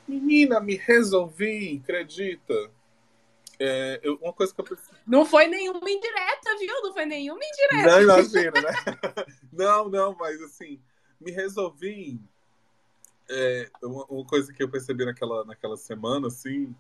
Menina, 0.08 0.60
me 0.60 0.76
resolvi, 0.76 1.82
acredita? 1.84 2.72
é, 3.60 4.00
eu, 4.02 4.16
uma 4.22 4.32
coisa 4.32 4.54
que 4.54 4.62
eu 4.62 4.66
preciso. 4.66 4.92
Não 5.06 5.26
foi 5.26 5.48
nenhuma 5.48 5.90
indireta, 5.90 6.58
viu? 6.58 6.82
Não 6.82 6.94
foi 6.94 7.06
nenhuma 7.06 7.42
indireta. 7.44 7.90
Não 7.90 8.02
imagina, 8.02 8.52
né? 8.62 9.26
não, 9.52 9.90
não, 9.90 10.16
mas 10.16 10.42
assim, 10.42 10.80
me 11.20 11.32
resolvi. 11.32 12.20
É, 13.30 13.70
uma, 13.84 14.06
uma, 14.06 14.26
coisa 14.26 14.52
que 14.52 14.64
eu 14.64 14.70
percebi 14.70 15.06
naquela, 15.06 15.46
naquela 15.46 15.78
semana, 15.78 16.28
assim, 16.28 16.74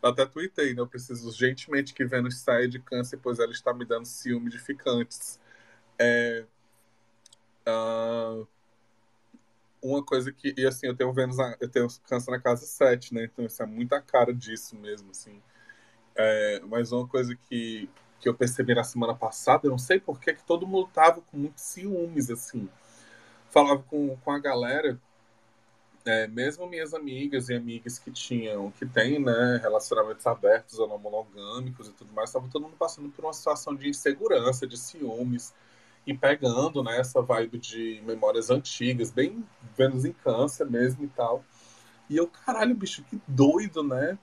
até 0.00 0.24
tuitei, 0.24 0.72
né? 0.72 0.80
Eu 0.80 0.86
preciso 0.86 1.26
urgentemente 1.26 1.92
que 1.92 2.04
Vênus 2.04 2.38
saia 2.38 2.68
de 2.68 2.78
câncer, 2.78 3.18
pois 3.18 3.38
ela 3.38 3.52
está 3.52 3.74
me 3.74 3.84
dando 3.84 4.06
ciúme 4.06 4.48
de 4.48 4.58
ficantes. 4.58 5.38
É, 5.98 6.44
uh, 7.68 8.46
uma 9.82 10.02
coisa 10.02 10.32
que. 10.32 10.54
E 10.56 10.66
assim, 10.66 10.86
eu 10.86 10.96
tenho 10.96 11.12
Vênus, 11.12 11.36
eu 11.60 11.68
tenho 11.68 11.88
câncer 12.08 12.30
na 12.30 12.40
casa 12.40 12.64
7, 12.64 13.14
né? 13.14 13.24
Então 13.24 13.44
isso 13.44 13.62
é 13.62 13.66
muita 13.66 14.00
cara 14.00 14.32
disso 14.32 14.76
mesmo, 14.76 15.10
assim. 15.10 15.42
É, 16.14 16.60
mas 16.66 16.92
uma 16.92 17.06
coisa 17.06 17.34
que, 17.34 17.88
que 18.20 18.28
eu 18.28 18.34
percebi 18.34 18.74
na 18.74 18.84
semana 18.84 19.14
passada, 19.14 19.66
eu 19.66 19.70
não 19.70 19.78
sei 19.78 19.98
por 19.98 20.20
que 20.20 20.34
todo 20.34 20.66
mundo 20.66 20.88
tava 20.92 21.20
com 21.22 21.36
muitos 21.36 21.64
ciúmes, 21.64 22.30
assim. 22.30 22.68
Falava 23.50 23.82
com, 23.82 24.16
com 24.18 24.30
a 24.30 24.38
galera, 24.38 24.98
é, 26.04 26.26
mesmo 26.26 26.66
minhas 26.66 26.94
amigas 26.94 27.48
e 27.48 27.54
amigas 27.54 27.98
que 27.98 28.10
tinham, 28.10 28.70
que 28.72 28.86
têm, 28.86 29.18
né, 29.18 29.58
relacionamentos 29.62 30.26
abertos 30.26 30.78
ou 30.78 30.88
não 30.88 30.98
monogâmicos 30.98 31.88
e 31.88 31.92
tudo 31.92 32.12
mais, 32.12 32.30
estava 32.30 32.48
todo 32.48 32.62
mundo 32.62 32.76
passando 32.78 33.08
por 33.10 33.24
uma 33.24 33.32
situação 33.32 33.74
de 33.74 33.88
insegurança, 33.88 34.66
de 34.66 34.76
ciúmes, 34.76 35.54
e 36.06 36.14
pegando, 36.14 36.82
né, 36.82 36.98
essa 36.98 37.22
vibe 37.22 37.58
de 37.58 38.02
memórias 38.04 38.50
antigas, 38.50 39.10
bem 39.10 39.44
Vênus 39.76 40.04
em 40.04 40.12
câncer 40.12 40.68
mesmo 40.68 41.04
e 41.04 41.08
tal. 41.08 41.44
E 42.10 42.16
eu, 42.16 42.26
caralho, 42.26 42.74
bicho, 42.74 43.02
que 43.04 43.20
doido, 43.26 43.82
né? 43.82 44.18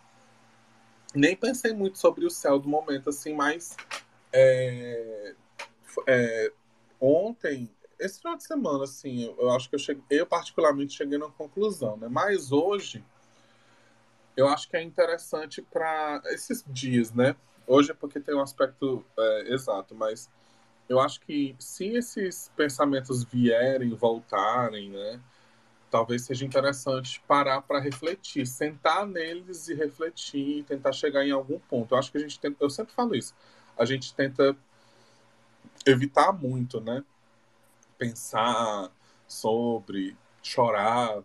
nem 1.13 1.35
pensei 1.35 1.73
muito 1.73 1.97
sobre 1.97 2.25
o 2.25 2.29
céu 2.29 2.59
do 2.59 2.67
momento, 2.67 3.09
assim, 3.09 3.33
mas 3.33 3.75
é, 4.31 5.33
é, 6.07 6.51
ontem, 6.99 7.69
esse 7.99 8.19
final 8.19 8.35
de 8.35 8.43
semana, 8.43 8.83
assim, 8.83 9.25
eu, 9.25 9.35
eu 9.39 9.51
acho 9.51 9.69
que 9.69 9.75
eu, 9.75 9.79
cheguei, 9.79 10.03
eu 10.09 10.25
particularmente 10.25 10.93
cheguei 10.93 11.17
numa 11.17 11.31
conclusão, 11.31 11.97
né? 11.97 12.07
Mas 12.09 12.51
hoje, 12.51 13.03
eu 14.37 14.47
acho 14.47 14.69
que 14.69 14.77
é 14.77 14.81
interessante 14.81 15.61
para 15.61 16.21
esses 16.27 16.63
dias, 16.67 17.11
né? 17.11 17.35
Hoje 17.67 17.91
é 17.91 17.93
porque 17.93 18.19
tem 18.19 18.35
um 18.35 18.41
aspecto 18.41 19.03
é, 19.17 19.53
exato, 19.53 19.95
mas 19.95 20.29
eu 20.89 20.99
acho 20.99 21.21
que 21.21 21.55
se 21.59 21.85
esses 21.87 22.51
pensamentos 22.57 23.23
vierem, 23.23 23.93
voltarem, 23.95 24.89
né? 24.89 25.21
talvez 25.89 26.23
seja 26.23 26.45
interessante 26.45 27.21
parar 27.27 27.61
para 27.61 27.79
refletir, 27.79 28.45
sentar 28.45 29.05
neles 29.07 29.67
e 29.67 29.73
refletir, 29.73 30.63
tentar 30.65 30.91
chegar 30.91 31.25
em 31.25 31.31
algum 31.31 31.59
ponto. 31.59 31.93
Eu 31.93 31.99
acho 31.99 32.11
que 32.11 32.17
a 32.17 32.21
gente 32.21 32.39
tenta, 32.39 32.63
eu 32.63 32.69
sempre 32.69 32.93
falo 32.93 33.15
isso, 33.15 33.33
a 33.77 33.85
gente 33.85 34.13
tenta 34.13 34.55
evitar 35.85 36.31
muito, 36.31 36.79
né? 36.79 37.03
Pensar 37.97 38.91
sobre, 39.27 40.15
chorar, 40.41 41.23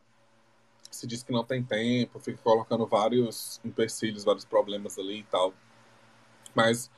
se 0.90 1.06
diz 1.06 1.22
que 1.22 1.32
não 1.32 1.44
tem 1.44 1.62
tempo, 1.62 2.18
fica 2.18 2.38
colocando 2.42 2.86
vários 2.86 3.60
empecilhos, 3.64 4.24
vários 4.24 4.44
problemas 4.44 4.98
ali 4.98 5.20
e 5.20 5.24
tal. 5.24 5.52
Mas 6.54 6.90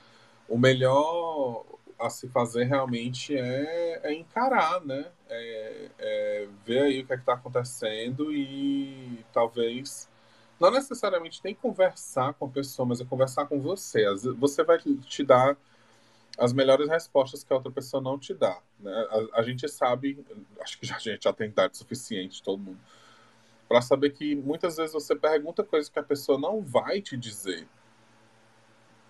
o 0.49 0.59
melhor, 0.59 1.65
a 1.99 2.11
se 2.11 2.29
fazer 2.29 2.65
realmente 2.65 3.37
é, 3.37 4.01
é 4.03 4.15
encarar, 4.15 4.85
né? 4.85 5.07
É, 5.29 5.91
é 5.99 6.49
ver 6.65 6.83
aí 6.83 7.01
o 7.01 7.07
que 7.07 7.13
é 7.13 7.17
está 7.17 7.35
acontecendo 7.35 8.33
e 8.33 9.25
talvez 9.33 10.09
não 10.59 10.71
necessariamente 10.71 11.41
nem 11.45 11.55
conversar 11.55 12.35
com 12.35 12.47
a 12.47 12.49
pessoa, 12.49 12.87
mas 12.87 13.01
é 13.01 13.05
conversar 13.05 13.47
com 13.47 13.61
você. 13.61 14.05
Você 14.39 14.65
vai 14.65 14.79
te 14.79 15.23
dar 15.23 15.57
as 16.39 16.53
melhores 16.53 16.89
respostas 16.89 17.43
que 17.43 17.53
a 17.53 17.57
outra 17.57 17.73
pessoa 17.73 18.03
não 18.03 18.19
te 18.19 18.35
dá. 18.35 18.61
Né? 18.79 18.93
A, 19.11 19.41
a 19.41 19.43
gente 19.43 19.69
sabe, 19.69 20.25
acho 20.61 20.79
que 20.79 20.87
já, 20.87 20.97
a 20.97 20.99
gente 20.99 21.25
já 21.25 21.33
tem 21.33 21.49
idade 21.49 21.77
suficiente, 21.77 22.43
todo 22.43 22.59
mundo, 22.59 22.79
para 23.69 23.81
saber 23.81 24.11
que 24.11 24.35
muitas 24.37 24.77
vezes 24.77 24.93
você 24.93 25.15
pergunta 25.15 25.65
coisas 25.65 25.89
que 25.89 25.99
a 25.99 26.03
pessoa 26.03 26.39
não 26.39 26.63
vai 26.63 27.01
te 27.01 27.17
dizer. 27.17 27.67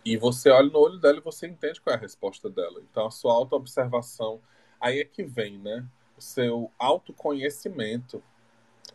E 0.07 0.16
você 0.16 0.51
olha 0.51 0.71
no 0.71 0.79
olho 0.79 0.99
dela 0.99 1.19
e 1.19 1.21
você 1.21 1.49
entende 1.49 1.81
qual 1.81 1.92
é 1.92 1.99
a 1.99 2.01
resposta 2.01 2.49
dela. 2.49 2.81
Então 2.88 3.09
a 3.09 3.11
sua 3.11 3.33
autoobservação, 3.33 4.40
aí 4.81 5.01
é 5.01 5.05
que 5.05 5.25
vem, 5.25 5.59
né? 5.59 5.85
O 6.16 6.23
seu 6.23 6.71
autoconhecimento 6.79 8.23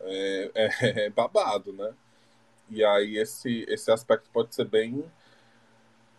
é, 0.00 0.50
é, 0.54 0.70
é 1.04 1.10
babado, 1.10 1.70
né? 1.70 1.92
E 2.70 2.82
aí 2.82 3.18
esse, 3.18 3.66
esse 3.68 3.90
aspecto 3.90 4.30
pode 4.32 4.54
ser 4.54 4.64
bem 4.64 5.04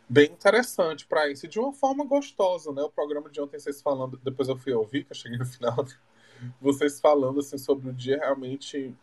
bem 0.07 0.31
interessante 0.31 1.07
para 1.07 1.27
isso, 1.27 1.47
de 1.47 1.59
uma 1.59 1.73
forma 1.73 2.05
gostosa, 2.05 2.71
né? 2.71 2.83
O 2.83 2.91
programa 2.91 3.31
de 3.31 3.41
ontem 3.41 3.57
vocês 3.57 3.81
falando, 3.81 4.19
depois 4.23 4.47
eu 4.47 4.55
fui 4.55 4.73
ouvir, 4.73 5.05
que 5.05 5.11
eu 5.11 5.15
cheguei 5.15 5.39
no 5.39 5.45
final, 5.47 5.87
vocês 6.61 6.99
falando 6.99 7.39
assim 7.39 7.57
sobre 7.57 7.89
o 7.89 7.93
dia 7.93 8.19
realmente 8.19 8.95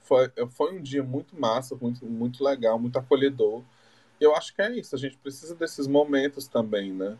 foi, 0.00 0.32
foi 0.48 0.74
um 0.74 0.80
dia 0.80 1.02
muito 1.02 1.38
massa, 1.38 1.76
muito, 1.76 2.06
muito 2.06 2.42
legal, 2.42 2.78
muito 2.78 2.98
acolhedor 2.98 3.62
eu 4.20 4.34
acho 4.34 4.54
que 4.54 4.62
é 4.62 4.70
isso, 4.72 4.94
a 4.94 4.98
gente 4.98 5.16
precisa 5.18 5.54
desses 5.54 5.86
momentos 5.86 6.46
também, 6.46 6.92
né? 6.92 7.16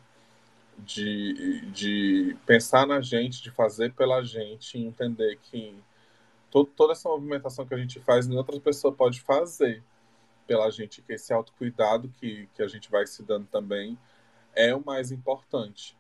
De, 0.79 1.61
de 1.73 2.37
pensar 2.47 2.87
na 2.87 3.01
gente, 3.01 3.43
de 3.43 3.51
fazer 3.51 3.93
pela 3.95 4.23
gente, 4.23 4.79
entender 4.79 5.37
que 5.43 5.75
todo, 6.51 6.71
toda 6.77 6.93
essa 6.93 7.09
movimentação 7.09 7.67
que 7.67 7.75
a 7.75 7.79
gente 7.79 7.99
faz, 8.01 8.27
nem 8.27 8.39
outra 8.39 8.61
pessoa 8.61 8.93
pode 8.93 9.21
fazer 9.21 9.83
pela 10.47 10.71
gente, 10.71 11.03
que 11.03 11.13
esse 11.13 11.33
autocuidado 11.33 12.09
que, 12.19 12.49
que 12.55 12.63
a 12.63 12.69
gente 12.69 12.91
vai 12.91 13.07
se 13.07 13.23
dando 13.23 13.47
também 13.47 13.99
é 14.55 14.75
o 14.75 14.85
mais 14.85 15.13
importante. 15.13 15.97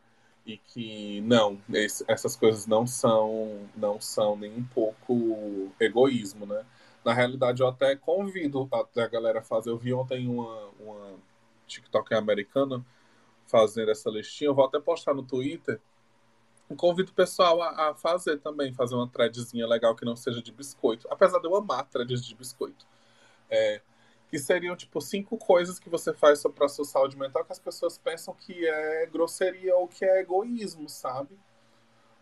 E 0.46 0.56
que 0.56 1.20
não, 1.20 1.60
esse, 1.74 2.02
essas 2.08 2.34
coisas 2.34 2.66
não 2.66 2.86
são, 2.86 3.68
não 3.76 4.00
são 4.00 4.34
nem 4.36 4.50
um 4.50 4.64
pouco 4.64 5.70
egoísmo, 5.78 6.46
né? 6.46 6.64
Na 7.04 7.12
realidade, 7.12 7.62
eu 7.62 7.68
até 7.68 7.96
convido 7.96 8.68
a, 8.72 9.02
a 9.02 9.06
galera 9.06 9.38
a 9.40 9.42
fazer. 9.42 9.70
Eu 9.70 9.78
vi 9.78 9.92
ontem 9.92 10.28
uma, 10.28 10.68
uma 10.80 11.14
TikTok 11.66 12.14
americana 12.14 12.84
fazendo 13.46 13.90
essa 13.90 14.10
listinha. 14.10 14.48
Eu 14.48 14.54
vou 14.54 14.64
até 14.64 14.78
postar 14.78 15.14
no 15.14 15.22
Twitter. 15.22 15.80
E 16.70 16.74
convido 16.74 17.10
o 17.10 17.14
pessoal 17.14 17.62
a, 17.62 17.90
a, 17.90 17.94
fazer 17.94 18.38
também, 18.38 18.74
fazer 18.74 18.94
uma 18.94 19.08
threadzinha 19.08 19.66
legal 19.66 19.94
que 19.94 20.04
não 20.04 20.14
seja 20.14 20.42
de 20.42 20.52
biscoito. 20.52 21.08
Apesar 21.10 21.38
de 21.38 21.46
eu 21.46 21.56
amar 21.56 21.84
threads 21.88 22.24
de 22.24 22.34
biscoito. 22.34 22.86
É, 23.50 23.80
que 24.28 24.38
seriam, 24.38 24.76
tipo, 24.76 25.00
cinco 25.00 25.38
coisas 25.38 25.78
que 25.78 25.88
você 25.88 26.12
faz 26.12 26.42
para 26.54 26.66
a 26.66 26.68
sua 26.68 26.84
saúde 26.84 27.16
mental 27.16 27.44
que 27.44 27.52
as 27.52 27.58
pessoas 27.58 27.96
pensam 27.96 28.34
que 28.34 28.66
é 28.66 29.06
grosseria 29.06 29.74
ou 29.74 29.88
que 29.88 30.04
é 30.04 30.20
egoísmo, 30.20 30.88
sabe? 30.88 31.38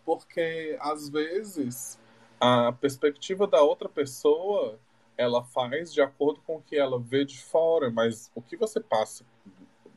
Porque, 0.04 0.78
às 0.80 1.08
vezes, 1.08 1.98
a 2.40 2.72
perspectiva 2.72 3.46
da 3.46 3.62
outra 3.62 3.88
pessoa 3.88 4.78
ela 5.16 5.42
faz 5.42 5.92
de 5.92 6.02
acordo 6.02 6.40
com 6.46 6.56
o 6.56 6.62
que 6.62 6.76
ela 6.76 7.00
vê 7.00 7.24
de 7.24 7.38
fora, 7.38 7.90
mas 7.90 8.30
o 8.34 8.42
que 8.42 8.56
você 8.56 8.80
passa 8.80 9.24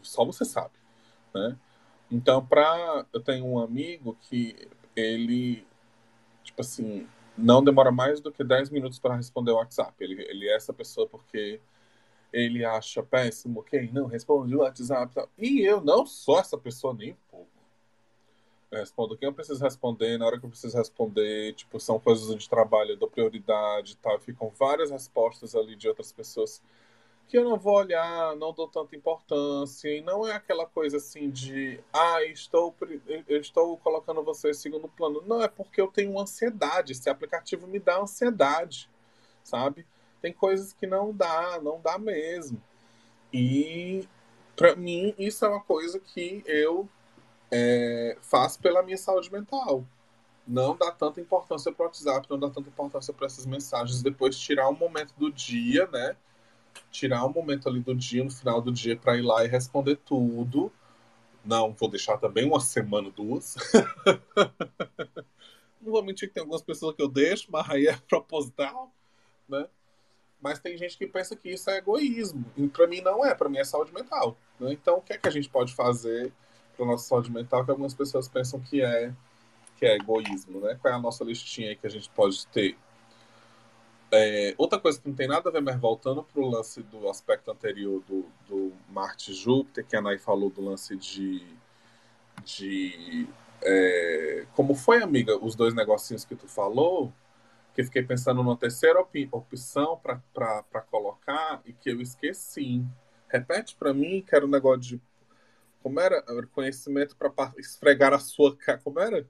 só 0.01 0.23
você 0.23 0.45
sabe, 0.45 0.73
né? 1.33 1.57
Então, 2.09 2.43
para 2.45 3.05
eu 3.13 3.19
tenho 3.21 3.45
um 3.45 3.59
amigo 3.59 4.17
que 4.21 4.67
ele 4.95 5.67
tipo 6.43 6.61
assim, 6.61 7.07
não 7.37 7.63
demora 7.63 7.91
mais 7.91 8.19
do 8.19 8.31
que 8.31 8.43
10 8.43 8.69
minutos 8.69 8.99
para 8.99 9.15
responder 9.15 9.51
o 9.51 9.55
WhatsApp. 9.55 9.93
Ele, 9.99 10.21
ele 10.23 10.47
é 10.49 10.55
essa 10.55 10.73
pessoa 10.73 11.07
porque 11.07 11.61
ele 12.31 12.63
acha 12.65 13.01
péssimo 13.01 13.63
quem 13.63 13.91
não 13.91 14.05
responde 14.05 14.55
o 14.55 14.59
WhatsApp. 14.59 15.13
E 15.37 15.61
eu 15.61 15.81
não 15.81 16.05
sou 16.05 16.39
essa 16.39 16.57
pessoa 16.57 16.93
nem 16.93 17.15
respondo 18.71 19.17
quem 19.17 19.27
eu 19.27 19.33
preciso 19.33 19.63
responder, 19.63 20.17
na 20.17 20.25
hora 20.25 20.39
que 20.39 20.45
eu 20.45 20.49
preciso 20.49 20.77
responder, 20.77 21.53
tipo, 21.53 21.79
são 21.79 21.99
coisas 21.99 22.35
de 22.35 22.49
trabalho, 22.49 22.91
eu 22.91 22.97
dou 22.97 23.09
prioridade 23.09 23.93
e 23.93 23.95
tal, 23.95 24.19
ficam 24.19 24.51
várias 24.57 24.91
respostas 24.91 25.55
ali 25.55 25.75
de 25.75 25.87
outras 25.87 26.11
pessoas 26.11 26.61
que 27.29 27.37
eu 27.37 27.43
não 27.43 27.57
vou 27.57 27.75
olhar, 27.75 28.35
não 28.35 28.51
dou 28.51 28.67
tanta 28.67 28.95
importância, 28.95 29.87
e 29.87 30.01
não 30.01 30.27
é 30.27 30.33
aquela 30.33 30.65
coisa 30.65 30.97
assim 30.97 31.29
de, 31.29 31.79
ah, 31.93 32.23
estou, 32.23 32.75
eu 33.27 33.39
estou 33.39 33.77
colocando 33.77 34.23
você 34.23 34.49
em 34.49 34.53
segundo 34.55 34.87
plano. 34.87 35.23
Não, 35.27 35.43
é 35.43 35.47
porque 35.47 35.79
eu 35.79 35.87
tenho 35.87 36.19
ansiedade, 36.19 36.93
esse 36.93 37.07
aplicativo 37.07 37.67
me 37.67 37.77
dá 37.77 37.99
ansiedade, 37.99 38.89
sabe? 39.43 39.85
Tem 40.19 40.33
coisas 40.33 40.73
que 40.73 40.87
não 40.87 41.13
dá, 41.13 41.59
não 41.61 41.79
dá 41.79 41.99
mesmo. 41.99 42.59
E 43.31 44.07
para 44.55 44.75
mim 44.75 45.13
isso 45.17 45.45
é 45.45 45.49
uma 45.49 45.61
coisa 45.61 45.99
que 45.99 46.43
eu 46.47 46.89
é, 47.51 48.17
faço 48.21 48.59
pela 48.59 48.83
minha 48.83 48.97
saúde 48.97 49.31
mental. 49.31 49.85
Não 50.47 50.75
dá 50.75 50.91
tanta 50.91 51.21
importância 51.21 51.71
para 51.71 51.83
o 51.83 51.85
WhatsApp, 51.85 52.27
não 52.29 52.39
dá 52.39 52.49
tanta 52.49 52.69
importância 52.69 53.13
para 53.13 53.27
essas 53.27 53.45
mensagens. 53.45 54.01
Depois 54.01 54.37
tirar 54.37 54.67
um 54.69 54.75
momento 54.75 55.13
do 55.15 55.31
dia, 55.31 55.87
né? 55.87 56.15
Tirar 56.91 57.25
um 57.25 57.31
momento 57.31 57.69
ali 57.69 57.79
do 57.79 57.93
dia, 57.93 58.23
no 58.23 58.31
final 58.31 58.61
do 58.61 58.71
dia, 58.71 58.97
para 58.97 59.17
ir 59.17 59.21
lá 59.21 59.45
e 59.45 59.47
responder 59.47 59.97
tudo. 59.97 60.71
Não, 61.45 61.73
vou 61.73 61.89
deixar 61.89 62.17
também 62.17 62.45
uma 62.45 62.59
semana, 62.59 63.11
duas. 63.11 63.55
não 65.81 65.91
vou 65.91 66.03
mentir 66.03 66.27
que 66.27 66.33
tem 66.33 66.41
algumas 66.41 66.61
pessoas 66.61 66.95
que 66.95 67.01
eu 67.01 67.07
deixo, 67.07 67.47
mas 67.51 67.69
aí 67.69 67.87
é 67.87 67.95
proposital, 67.95 68.91
né? 69.47 69.67
Mas 70.41 70.59
tem 70.59 70.77
gente 70.77 70.97
que 70.97 71.05
pensa 71.05 71.35
que 71.35 71.49
isso 71.49 71.69
é 71.69 71.77
egoísmo. 71.77 72.45
E 72.57 72.67
para 72.67 72.87
mim 72.87 73.01
não 73.01 73.25
é, 73.25 73.35
para 73.35 73.49
mim 73.49 73.57
é 73.57 73.63
saúde 73.63 73.93
mental. 73.93 74.37
Né? 74.59 74.71
Então, 74.71 74.97
o 74.97 75.01
que 75.01 75.13
é 75.13 75.17
que 75.17 75.27
a 75.27 75.31
gente 75.31 75.49
pode 75.49 75.75
fazer 75.75 76.31
para 76.79 76.87
nossa 76.87 77.09
saúde 77.09 77.29
mental 77.29 77.65
que 77.65 77.71
algumas 77.71 77.93
pessoas 77.93 78.29
pensam 78.29 78.59
que 78.61 78.81
é 78.81 79.13
que 79.77 79.85
é 79.85 79.95
egoísmo, 79.95 80.59
né? 80.59 80.77
Qual 80.81 80.93
é 80.93 80.97
a 80.97 80.99
nossa 80.99 81.23
listinha 81.23 81.75
que 81.75 81.87
a 81.87 81.89
gente 81.89 82.09
pode 82.09 82.45
ter? 82.47 82.77
É, 84.11 84.53
outra 84.57 84.79
coisa 84.79 84.99
que 84.99 85.07
não 85.07 85.15
tem 85.15 85.27
nada 85.27 85.49
a 85.49 85.51
ver, 85.51 85.61
mas 85.61 85.79
voltando 85.79 86.23
para 86.23 86.41
o 86.41 86.49
lance 86.49 86.81
do 86.83 87.09
aspecto 87.09 87.49
anterior 87.51 88.01
do, 88.07 88.25
do 88.47 88.73
Marte 88.89 89.33
Júpiter, 89.33 89.85
que 89.85 89.95
a 89.95 90.01
Nay 90.01 90.17
falou 90.17 90.49
do 90.49 90.61
lance 90.61 90.95
de. 90.97 91.45
de 92.43 93.27
é, 93.61 94.45
como 94.53 94.73
foi, 94.73 95.01
amiga, 95.01 95.37
os 95.37 95.55
dois 95.55 95.73
negocinhos 95.73 96.25
que 96.25 96.35
tu 96.35 96.47
falou, 96.47 97.13
que 97.73 97.83
fiquei 97.83 98.03
pensando 98.03 98.37
numa 98.43 98.57
terceira 98.57 98.99
op 98.99 99.29
opção 99.31 99.97
para 100.03 100.81
colocar 100.89 101.61
e 101.65 101.71
que 101.71 101.89
eu 101.89 102.01
esqueci. 102.01 102.83
Repete 103.29 103.75
para 103.75 103.93
mim 103.93 104.21
que 104.27 104.35
era 104.35 104.45
um 104.45 104.49
negócio 104.49 104.81
de. 104.81 105.01
Como 105.81 105.99
era? 105.99 106.23
Conhecimento 106.47 107.15
para 107.15 107.53
esfregar 107.57 108.13
a 108.13 108.19
sua 108.19 108.55
cara. 108.55 108.79
Como 108.79 108.99
era? 108.99 109.29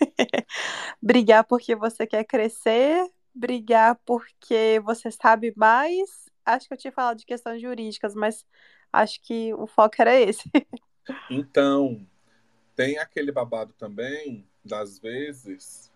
brigar 1.00 1.44
porque 1.44 1.74
você 1.74 2.06
quer 2.06 2.24
crescer, 2.24 3.10
brigar 3.34 3.98
porque 4.04 4.80
você 4.84 5.10
sabe 5.10 5.52
mais. 5.56 6.26
Acho 6.44 6.68
que 6.68 6.74
eu 6.74 6.78
tinha 6.78 6.92
falado 6.92 7.18
de 7.18 7.26
questões 7.26 7.60
jurídicas, 7.60 8.14
mas 8.14 8.44
acho 8.92 9.20
que 9.22 9.52
o 9.54 9.66
foco 9.66 9.96
era 9.98 10.14
esse. 10.14 10.50
Então, 11.30 12.04
tem 12.74 12.98
aquele 12.98 13.30
babado 13.30 13.72
também, 13.74 14.44
das 14.64 14.98
vezes, 14.98 15.92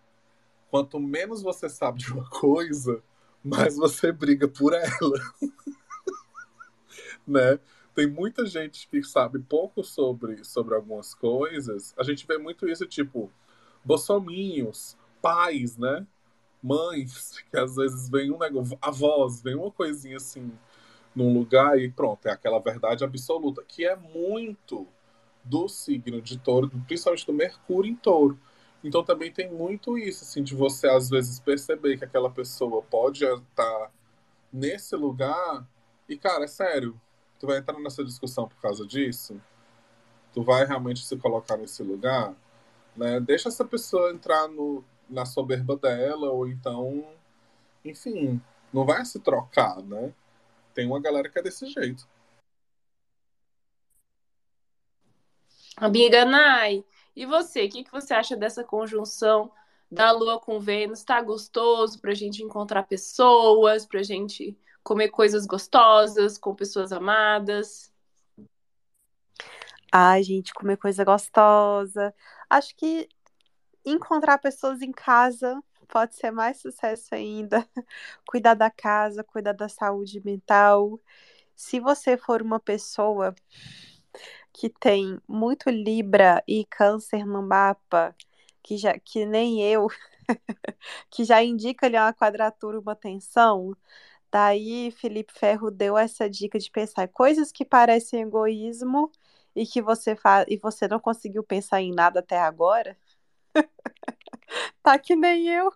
quanto 0.71 1.01
menos 1.01 1.43
você 1.43 1.69
sabe 1.69 1.99
de 1.99 2.13
uma 2.13 2.29
coisa, 2.31 3.03
mais 3.43 3.77
você 3.77 4.13
briga 4.13 4.47
por 4.47 4.73
ela. 4.73 5.19
né? 7.27 7.59
Tem 8.01 8.07
muita 8.07 8.47
gente 8.47 8.89
que 8.89 9.03
sabe 9.03 9.39
pouco 9.41 9.85
sobre, 9.85 10.43
sobre 10.43 10.75
algumas 10.75 11.13
coisas. 11.13 11.93
A 11.99 12.03
gente 12.03 12.27
vê 12.27 12.39
muito 12.39 12.67
isso, 12.67 12.87
tipo, 12.87 13.31
bolsominhos, 13.85 14.97
pais, 15.21 15.77
né? 15.77 16.07
Mães, 16.63 17.45
que 17.51 17.59
às 17.59 17.77
vezes 17.77 18.09
vem 18.09 18.33
um 18.33 18.39
negócio, 18.39 18.79
avós, 18.81 19.43
vem 19.43 19.55
uma 19.55 19.71
coisinha 19.71 20.17
assim 20.17 20.51
num 21.15 21.35
lugar 21.35 21.79
e 21.79 21.91
pronto, 21.91 22.27
é 22.27 22.31
aquela 22.31 22.59
verdade 22.59 23.05
absoluta, 23.05 23.63
que 23.69 23.85
é 23.85 23.95
muito 23.95 24.89
do 25.45 25.69
signo 25.69 26.23
de 26.23 26.39
touro, 26.39 26.71
principalmente 26.87 27.27
do 27.27 27.35
Mercúrio 27.35 27.93
em 27.93 27.97
touro. 27.97 28.41
Então 28.83 29.05
também 29.05 29.31
tem 29.31 29.53
muito 29.53 29.99
isso, 29.99 30.25
assim, 30.25 30.43
de 30.43 30.55
você 30.55 30.89
às 30.89 31.11
vezes 31.11 31.39
perceber 31.39 31.99
que 31.99 32.05
aquela 32.07 32.31
pessoa 32.31 32.81
pode 32.81 33.27
estar 33.27 33.93
nesse 34.51 34.97
lugar 34.97 35.69
e, 36.09 36.17
cara, 36.17 36.45
é 36.45 36.49
sério, 36.49 36.99
tu 37.41 37.47
vai 37.47 37.59
entrar 37.59 37.81
nessa 37.81 38.05
discussão 38.05 38.47
por 38.47 38.61
causa 38.61 38.87
disso? 38.87 39.41
Tu 40.33 40.43
vai 40.43 40.65
realmente 40.67 41.05
se 41.05 41.17
colocar 41.17 41.57
nesse 41.57 41.83
lugar? 41.83 42.35
Né? 42.95 43.19
Deixa 43.19 43.49
essa 43.49 43.65
pessoa 43.65 44.13
entrar 44.13 44.47
no, 44.47 44.85
na 45.09 45.25
soberba 45.25 45.77
dela, 45.77 46.31
ou 46.31 46.47
então, 46.47 47.09
enfim, 47.83 48.41
não 48.73 48.85
vai 48.85 49.05
se 49.07 49.19
trocar, 49.19 49.83
né? 49.83 50.13
Tem 50.75 50.87
uma 50.87 51.01
galera 51.01 51.29
que 51.29 51.39
é 51.39 51.43
desse 51.43 51.67
jeito. 51.67 52.07
Amiga 55.77 56.27
Nai, 56.27 56.85
e 57.17 57.25
você? 57.25 57.65
O 57.65 57.71
que, 57.71 57.85
que 57.85 57.91
você 57.91 58.13
acha 58.13 58.37
dessa 58.37 58.63
conjunção 58.63 59.51
da 59.91 60.13
Lua 60.13 60.39
com 60.39 60.61
Vênus? 60.61 61.03
Tá 61.03 61.23
gostoso 61.23 61.99
pra 61.99 62.13
gente 62.13 62.43
encontrar 62.43 62.83
pessoas, 62.83 63.87
pra 63.87 64.03
gente 64.03 64.57
comer 64.83 65.09
coisas 65.09 65.47
gostosas 65.47 66.39
com 66.39 66.55
pessoas 66.55 66.93
amadas? 66.93 67.93
Ai, 69.93 70.23
gente, 70.23 70.55
comer 70.55 70.77
coisa 70.77 71.05
gostosa. 71.05 72.15
Acho 72.49 72.75
que 72.77 73.09
encontrar 73.85 74.39
pessoas 74.39 74.83
em 74.83 74.93
casa 74.93 75.61
pode 75.89 76.15
ser 76.15 76.31
mais 76.31 76.61
sucesso 76.61 77.15
ainda. 77.15 77.67
Cuidar 78.29 78.55
da 78.55 78.71
casa, 78.71 79.25
cuidar 79.25 79.53
da 79.53 79.69
saúde 79.69 80.21
mental. 80.25 81.01
Se 81.57 81.81
você 81.81 82.17
for 82.17 82.41
uma 82.43 82.61
pessoa 82.61 83.35
que 84.53 84.69
tem 84.69 85.19
muito 85.29 85.71
Libra 85.71 86.43
e 86.47 86.65
Câncer 86.65 87.27
no 87.27 87.43
mapa, 87.43 88.15
que 88.63 88.77
já 88.77 88.99
que 88.99 89.25
nem 89.27 89.63
eu, 89.63 89.89
que 91.11 91.25
já 91.25 91.43
indica 91.43 91.87
ali 91.87 91.97
uma 91.97 92.13
quadratura, 92.15 92.79
uma 92.81 92.95
tensão, 92.95 93.77
daí 94.31 94.91
Felipe 94.93 95.33
Ferro 95.33 95.71
deu 95.71 95.97
essa 95.99 96.29
dica 96.29 96.59
de 96.59 96.71
pensar 96.71 97.09
coisas 97.09 97.53
que 97.53 97.65
parecem 97.65 98.23
egoísmo 98.23 99.11
e 99.55 99.67
que 99.67 99.83
você 99.83 100.17
faz 100.17 100.47
e 100.49 100.57
você 100.57 100.89
não 100.89 101.01
conseguiu 101.01 101.43
pensar 101.43 101.81
em 101.81 101.93
nada 101.93 102.21
até 102.21 102.39
agora, 102.39 102.97
tá 104.83 104.99
que 104.99 105.17
nem 105.17 105.49
eu. 105.49 105.73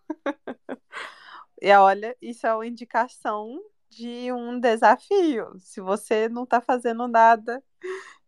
e 1.60 1.72
olha, 1.72 2.16
isso 2.20 2.46
é 2.46 2.54
uma 2.54 2.66
indicação 2.66 3.60
de 3.90 4.32
um 4.32 4.58
desafio. 4.58 5.52
Se 5.60 5.80
você 5.80 6.28
não 6.28 6.44
tá 6.46 6.60
fazendo 6.60 7.06
nada 7.08 7.62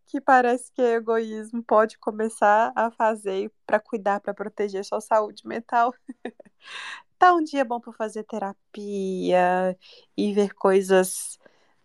que 0.07 0.21
parece 0.21 0.73
que 0.73 0.83
é 0.83 0.95
egoísmo, 0.97 1.63
pode 1.65 1.99
começar 1.99 2.73
a 2.77 2.91
fazer 2.91 3.53
para 3.67 3.81
cuidar, 3.81 4.21
para 4.21 4.35
proteger 4.35 4.85
sua 4.85 5.01
saúde 5.01 5.47
mental. 5.47 5.95
tá 7.19 7.35
um 7.35 7.43
dia 7.43 7.65
bom 7.65 7.81
para 7.81 7.93
fazer 7.93 8.25
terapia 8.25 9.77
e 10.17 10.33
ver 10.33 10.55
coisas 10.55 11.39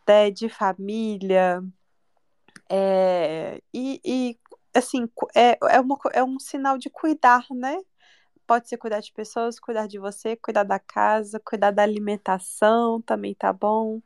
né, 0.07 0.31
de 0.31 0.49
família, 0.49 1.61
é, 2.69 3.61
e, 3.73 3.99
e, 4.03 4.39
assim, 4.73 5.09
é, 5.35 5.57
é, 5.69 5.79
uma, 5.81 5.97
é 6.13 6.23
um 6.23 6.39
sinal 6.39 6.77
de 6.77 6.89
cuidar, 6.89 7.45
né? 7.51 7.77
Pode 8.47 8.69
ser 8.69 8.77
cuidar 8.77 9.01
de 9.01 9.11
pessoas, 9.13 9.59
cuidar 9.59 9.87
de 9.87 9.99
você, 9.99 10.35
cuidar 10.37 10.63
da 10.63 10.79
casa, 10.79 11.39
cuidar 11.39 11.71
da 11.71 11.83
alimentação, 11.83 13.01
também 13.01 13.35
tá 13.35 13.53
bom. 13.53 14.01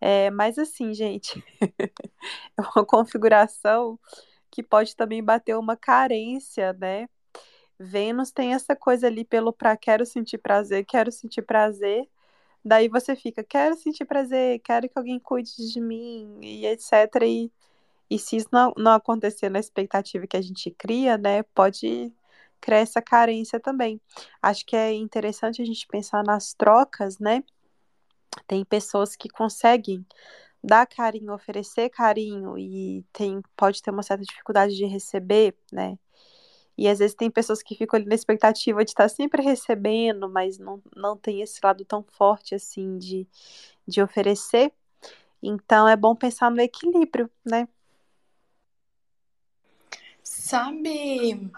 É, 0.00 0.30
mas 0.30 0.58
assim, 0.58 0.94
gente, 0.94 1.42
é 2.58 2.62
uma 2.76 2.86
configuração 2.86 3.98
que 4.50 4.62
pode 4.62 4.96
também 4.96 5.22
bater 5.22 5.56
uma 5.58 5.76
carência, 5.76 6.72
né? 6.74 7.08
Vênus 7.78 8.30
tem 8.32 8.54
essa 8.54 8.74
coisa 8.76 9.06
ali 9.06 9.24
pelo 9.24 9.52
pra 9.52 9.76
quero 9.76 10.06
sentir 10.06 10.38
prazer, 10.38 10.84
quero 10.86 11.12
sentir 11.12 11.42
prazer. 11.42 12.08
Daí 12.64 12.88
você 12.88 13.16
fica, 13.16 13.44
quero 13.44 13.76
sentir 13.76 14.04
prazer, 14.06 14.60
quero 14.60 14.88
que 14.88 14.98
alguém 14.98 15.18
cuide 15.20 15.52
de 15.72 15.80
mim, 15.80 16.38
e 16.42 16.66
etc. 16.66 16.92
E 17.26 17.52
e 18.10 18.18
se 18.18 18.36
isso 18.36 18.48
não, 18.52 18.72
não 18.76 18.92
acontecer 18.92 19.48
na 19.48 19.58
expectativa 19.58 20.26
que 20.26 20.36
a 20.36 20.42
gente 20.42 20.70
cria, 20.70 21.18
né, 21.18 21.42
pode 21.42 22.12
criar 22.60 22.78
essa 22.78 23.02
carência 23.02 23.60
também. 23.60 24.00
Acho 24.40 24.64
que 24.64 24.76
é 24.76 24.92
interessante 24.92 25.60
a 25.62 25.64
gente 25.64 25.86
pensar 25.86 26.22
nas 26.24 26.54
trocas, 26.54 27.18
né? 27.18 27.42
Tem 28.46 28.64
pessoas 28.64 29.16
que 29.16 29.28
conseguem 29.28 30.06
dar 30.62 30.86
carinho, 30.86 31.32
oferecer 31.34 31.90
carinho 31.90 32.58
e 32.58 33.04
tem, 33.12 33.42
pode 33.56 33.82
ter 33.82 33.90
uma 33.90 34.02
certa 34.02 34.24
dificuldade 34.24 34.76
de 34.76 34.86
receber, 34.86 35.56
né? 35.72 35.98
E 36.76 36.88
às 36.88 36.98
vezes 36.98 37.14
tem 37.14 37.30
pessoas 37.30 37.62
que 37.62 37.74
ficam 37.74 37.98
ali 37.98 38.06
na 38.06 38.14
expectativa 38.14 38.84
de 38.84 38.90
estar 38.90 39.08
sempre 39.08 39.42
recebendo, 39.42 40.28
mas 40.28 40.58
não, 40.58 40.82
não 40.94 41.16
tem 41.16 41.40
esse 41.40 41.58
lado 41.62 41.84
tão 41.84 42.02
forte 42.02 42.54
assim 42.54 42.98
de, 42.98 43.26
de 43.86 44.02
oferecer. 44.02 44.72
Então 45.42 45.88
é 45.88 45.96
bom 45.96 46.14
pensar 46.14 46.50
no 46.50 46.60
equilíbrio, 46.60 47.30
né? 47.44 47.68
Sabe 50.22 51.50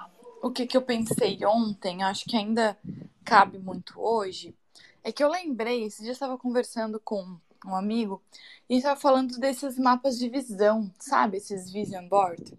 o 0.42 0.50
que, 0.50 0.66
que 0.66 0.76
eu 0.76 0.82
pensei 0.82 1.44
ontem? 1.44 2.02
Acho 2.02 2.24
que 2.24 2.36
ainda 2.36 2.76
cabe 3.24 3.58
muito 3.58 4.00
hoje. 4.00 4.54
É 5.02 5.10
que 5.10 5.22
eu 5.22 5.30
lembrei, 5.30 5.84
esse 5.84 6.00
dia 6.00 6.10
eu 6.10 6.12
estava 6.12 6.38
conversando 6.38 7.00
com 7.00 7.38
um 7.66 7.74
amigo 7.74 8.22
e 8.68 8.76
estava 8.76 8.98
falando 8.98 9.38
desses 9.38 9.78
mapas 9.78 10.18
de 10.18 10.28
visão, 10.28 10.92
sabe? 10.98 11.38
Esses 11.38 11.70
vision 11.70 12.06
board. 12.08 12.56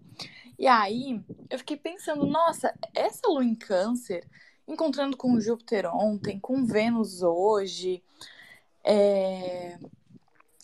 E 0.60 0.66
aí 0.66 1.18
eu 1.48 1.58
fiquei 1.58 1.78
pensando, 1.78 2.26
nossa, 2.26 2.78
essa 2.94 3.26
lua 3.26 3.42
em 3.42 3.54
câncer, 3.54 4.28
encontrando 4.68 5.16
com 5.16 5.40
Júpiter 5.40 5.86
ontem, 5.86 6.38
com 6.38 6.66
Vênus 6.66 7.22
hoje, 7.22 8.02
é... 8.84 9.78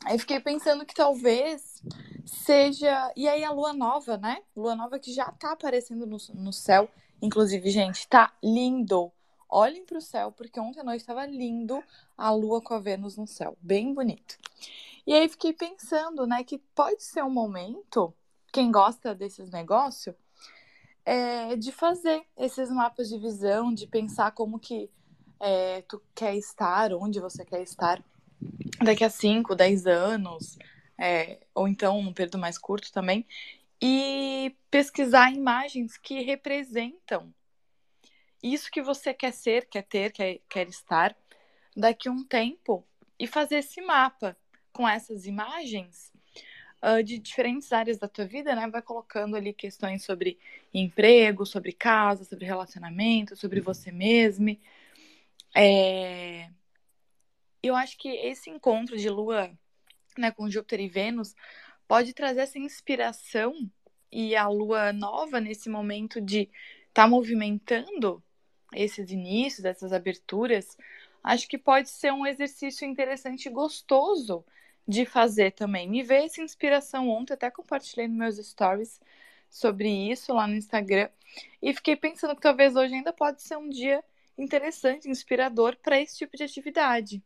Aí 0.05 0.19
fiquei 0.19 0.39
pensando 0.39 0.85
que 0.85 0.95
talvez 0.95 1.83
seja. 2.27 3.11
E 3.17 3.27
aí 3.27 3.43
a 3.43 3.51
lua 3.51 3.73
nova, 3.73 4.19
né? 4.19 4.43
Lua 4.55 4.77
nova 4.77 4.99
que 4.99 5.15
já 5.15 5.33
tá 5.33 5.53
aparecendo 5.53 6.07
no, 6.07 6.19
no 6.35 6.53
céu. 6.53 6.91
Inclusive, 7.23 7.71
gente, 7.71 8.07
tá 8.07 8.35
lindo. 8.45 9.11
Olhem 9.49 9.87
para 9.87 9.97
o 9.97 10.03
céu, 10.03 10.31
porque 10.31 10.61
ontem 10.61 10.81
à 10.81 10.85
noite 10.85 11.01
estava 11.01 11.25
lindo 11.25 11.83
a 12.19 12.31
lua 12.31 12.61
com 12.61 12.75
a 12.75 12.79
Vênus 12.79 13.17
no 13.17 13.27
céu. 13.27 13.57
Bem 13.63 13.95
bonito. 13.95 14.37
E 15.07 15.15
aí 15.15 15.27
fiquei 15.27 15.55
pensando, 15.55 16.27
né, 16.27 16.45
que 16.45 16.59
pode 16.75 17.03
ser 17.03 17.25
um 17.25 17.31
momento, 17.31 18.13
quem 18.57 18.73
gosta 18.73 19.15
desses 19.15 19.51
negócios, 19.51 20.17
é, 21.05 21.57
de 21.57 21.71
fazer 21.71 22.25
esses 22.39 22.71
mapas 22.71 23.07
de 23.07 23.19
visão, 23.19 23.71
de 23.71 23.87
pensar 23.87 24.31
como 24.31 24.59
que 24.59 24.89
é, 25.39 25.83
tu 25.83 26.03
quer 26.15 26.35
estar, 26.37 26.91
onde 26.95 27.21
você 27.21 27.45
quer 27.45 27.61
estar 27.61 28.03
daqui 28.83 29.05
a 29.05 29.11
5, 29.11 29.55
10 29.55 29.87
anos, 29.87 30.59
é, 30.97 31.39
ou 31.55 31.69
então 31.69 31.99
um 31.99 32.15
período 32.15 32.39
mais 32.39 32.57
curto 32.57 32.91
também, 32.91 33.27
e 33.79 34.57
pesquisar 34.71 35.31
imagens 35.31 35.99
que 35.99 36.23
representam 36.23 37.35
isso 38.43 38.71
que 38.71 38.81
você 38.81 39.13
quer 39.13 39.35
ser, 39.35 39.67
quer 39.67 39.83
ter, 39.83 40.13
quer, 40.13 40.41
quer 40.49 40.67
estar 40.67 41.15
daqui 41.77 42.09
a 42.09 42.13
um 42.13 42.25
tempo 42.25 42.83
e 43.19 43.27
fazer 43.27 43.57
esse 43.57 43.83
mapa 43.83 44.35
com 44.73 44.89
essas 44.89 45.27
imagens 45.27 46.11
uh, 46.83 47.03
de 47.03 47.19
diferentes 47.19 47.73
áreas 47.73 47.99
da 47.99 48.09
tua 48.09 48.27
vida, 48.27 48.55
né? 48.55 48.69
Vai 48.69 48.83
colocando 48.83 49.37
ali 49.37 49.53
questões 49.53 50.05
sobre 50.05 50.39
emprego, 50.73 51.47
sobre 51.47 51.73
casa, 51.73 52.25
sobre 52.25 52.45
relacionamento, 52.45 53.37
sobre 53.37 53.61
você 53.61 53.91
mesmo. 53.91 54.57
É... 55.55 56.51
Eu 57.63 57.75
acho 57.75 57.99
que 57.99 58.09
esse 58.09 58.51
encontro 58.51 58.97
de 58.97 59.09
Lua 59.09 59.51
né, 60.17 60.31
com 60.31 60.51
Júpiter 60.51 60.81
e 60.81 60.89
Vênus 60.89 61.35
pode 61.89 62.13
trazer 62.13 62.41
essa 62.41 62.59
inspiração 62.59 63.55
e 64.11 64.37
a 64.37 64.49
Lua 64.49 64.93
nova 64.93 65.41
nesse 65.41 65.69
momento 65.69 66.21
de 66.21 66.43
estar 66.89 67.05
tá 67.05 67.09
movimentando 67.09 68.23
esses 68.73 69.11
inícios, 69.11 69.65
essas 69.65 69.93
aberturas, 69.93 70.77
acho 71.23 71.49
que 71.49 71.59
pode 71.59 71.89
ser 71.89 72.13
um 72.13 72.27
exercício 72.27 72.87
interessante 72.87 73.47
e 73.47 73.53
gostoso 73.53 74.45
de 74.87 75.05
fazer 75.05 75.53
também. 75.53 75.89
Me 75.89 76.03
veio 76.03 76.27
essa 76.27 76.41
inspiração 76.41 77.09
ontem, 77.09 77.35
até 77.35 77.51
compartilhei 77.51 78.07
nos 78.09 78.17
meus 78.17 78.37
stories 78.49 79.01
sobre 79.51 79.89
isso 79.89 80.33
lá 80.33 80.47
no 80.47 80.55
Instagram. 80.55 81.09
E 81.61 81.75
fiquei 81.75 81.97
pensando 81.97 82.35
que 82.35 82.43
talvez 82.43 82.77
hoje 82.77 82.95
ainda 82.95 83.13
pode 83.13 83.43
ser 83.43 83.57
um 83.57 83.69
dia 83.69 84.03
interessante, 84.39 85.09
inspirador 85.09 85.77
para 85.83 86.01
esse 86.01 86.17
tipo 86.17 86.37
de 86.37 86.45
atividade. 86.45 87.23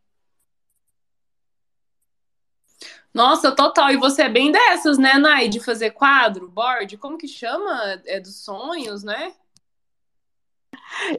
Nossa, 3.13 3.53
total. 3.53 3.91
E 3.91 3.97
você 3.97 4.23
é 4.23 4.29
bem 4.29 4.51
dessas, 4.51 4.97
né, 4.97 5.15
Nai? 5.15 5.49
De 5.49 5.59
fazer 5.59 5.91
quadro, 5.91 6.49
board, 6.49 6.97
como 6.97 7.17
que 7.17 7.27
chama? 7.27 8.01
É 8.05 8.19
dos 8.19 8.43
sonhos, 8.43 9.03
né? 9.03 9.33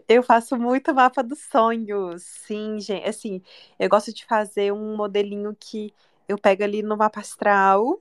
Eu 0.08 0.22
faço 0.22 0.56
muito 0.56 0.94
mapa 0.94 1.22
dos 1.22 1.40
sonhos. 1.40 2.22
Sim, 2.22 2.80
gente. 2.80 3.08
Assim, 3.08 3.42
eu 3.78 3.88
gosto 3.88 4.12
de 4.12 4.24
fazer 4.24 4.72
um 4.72 4.96
modelinho 4.96 5.56
que 5.58 5.92
eu 6.28 6.38
pego 6.38 6.64
ali 6.64 6.82
no 6.82 6.96
mapa 6.96 7.20
astral. 7.20 8.00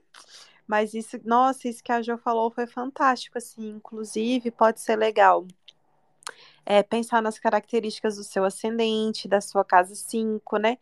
Mas 0.67 0.93
isso, 0.93 1.19
nossa, 1.25 1.67
isso 1.67 1.83
que 1.83 1.91
a 1.91 2.01
Jo 2.01 2.17
falou 2.17 2.49
foi 2.51 2.65
fantástico, 2.67 3.37
assim. 3.37 3.69
Inclusive, 3.71 4.51
pode 4.51 4.79
ser 4.79 4.95
legal. 4.95 5.45
É, 6.65 6.81
pensar 6.83 7.21
nas 7.21 7.39
características 7.39 8.15
do 8.15 8.23
seu 8.23 8.45
ascendente, 8.45 9.27
da 9.27 9.41
sua 9.41 9.65
casa 9.65 9.95
5, 9.95 10.57
né? 10.57 10.77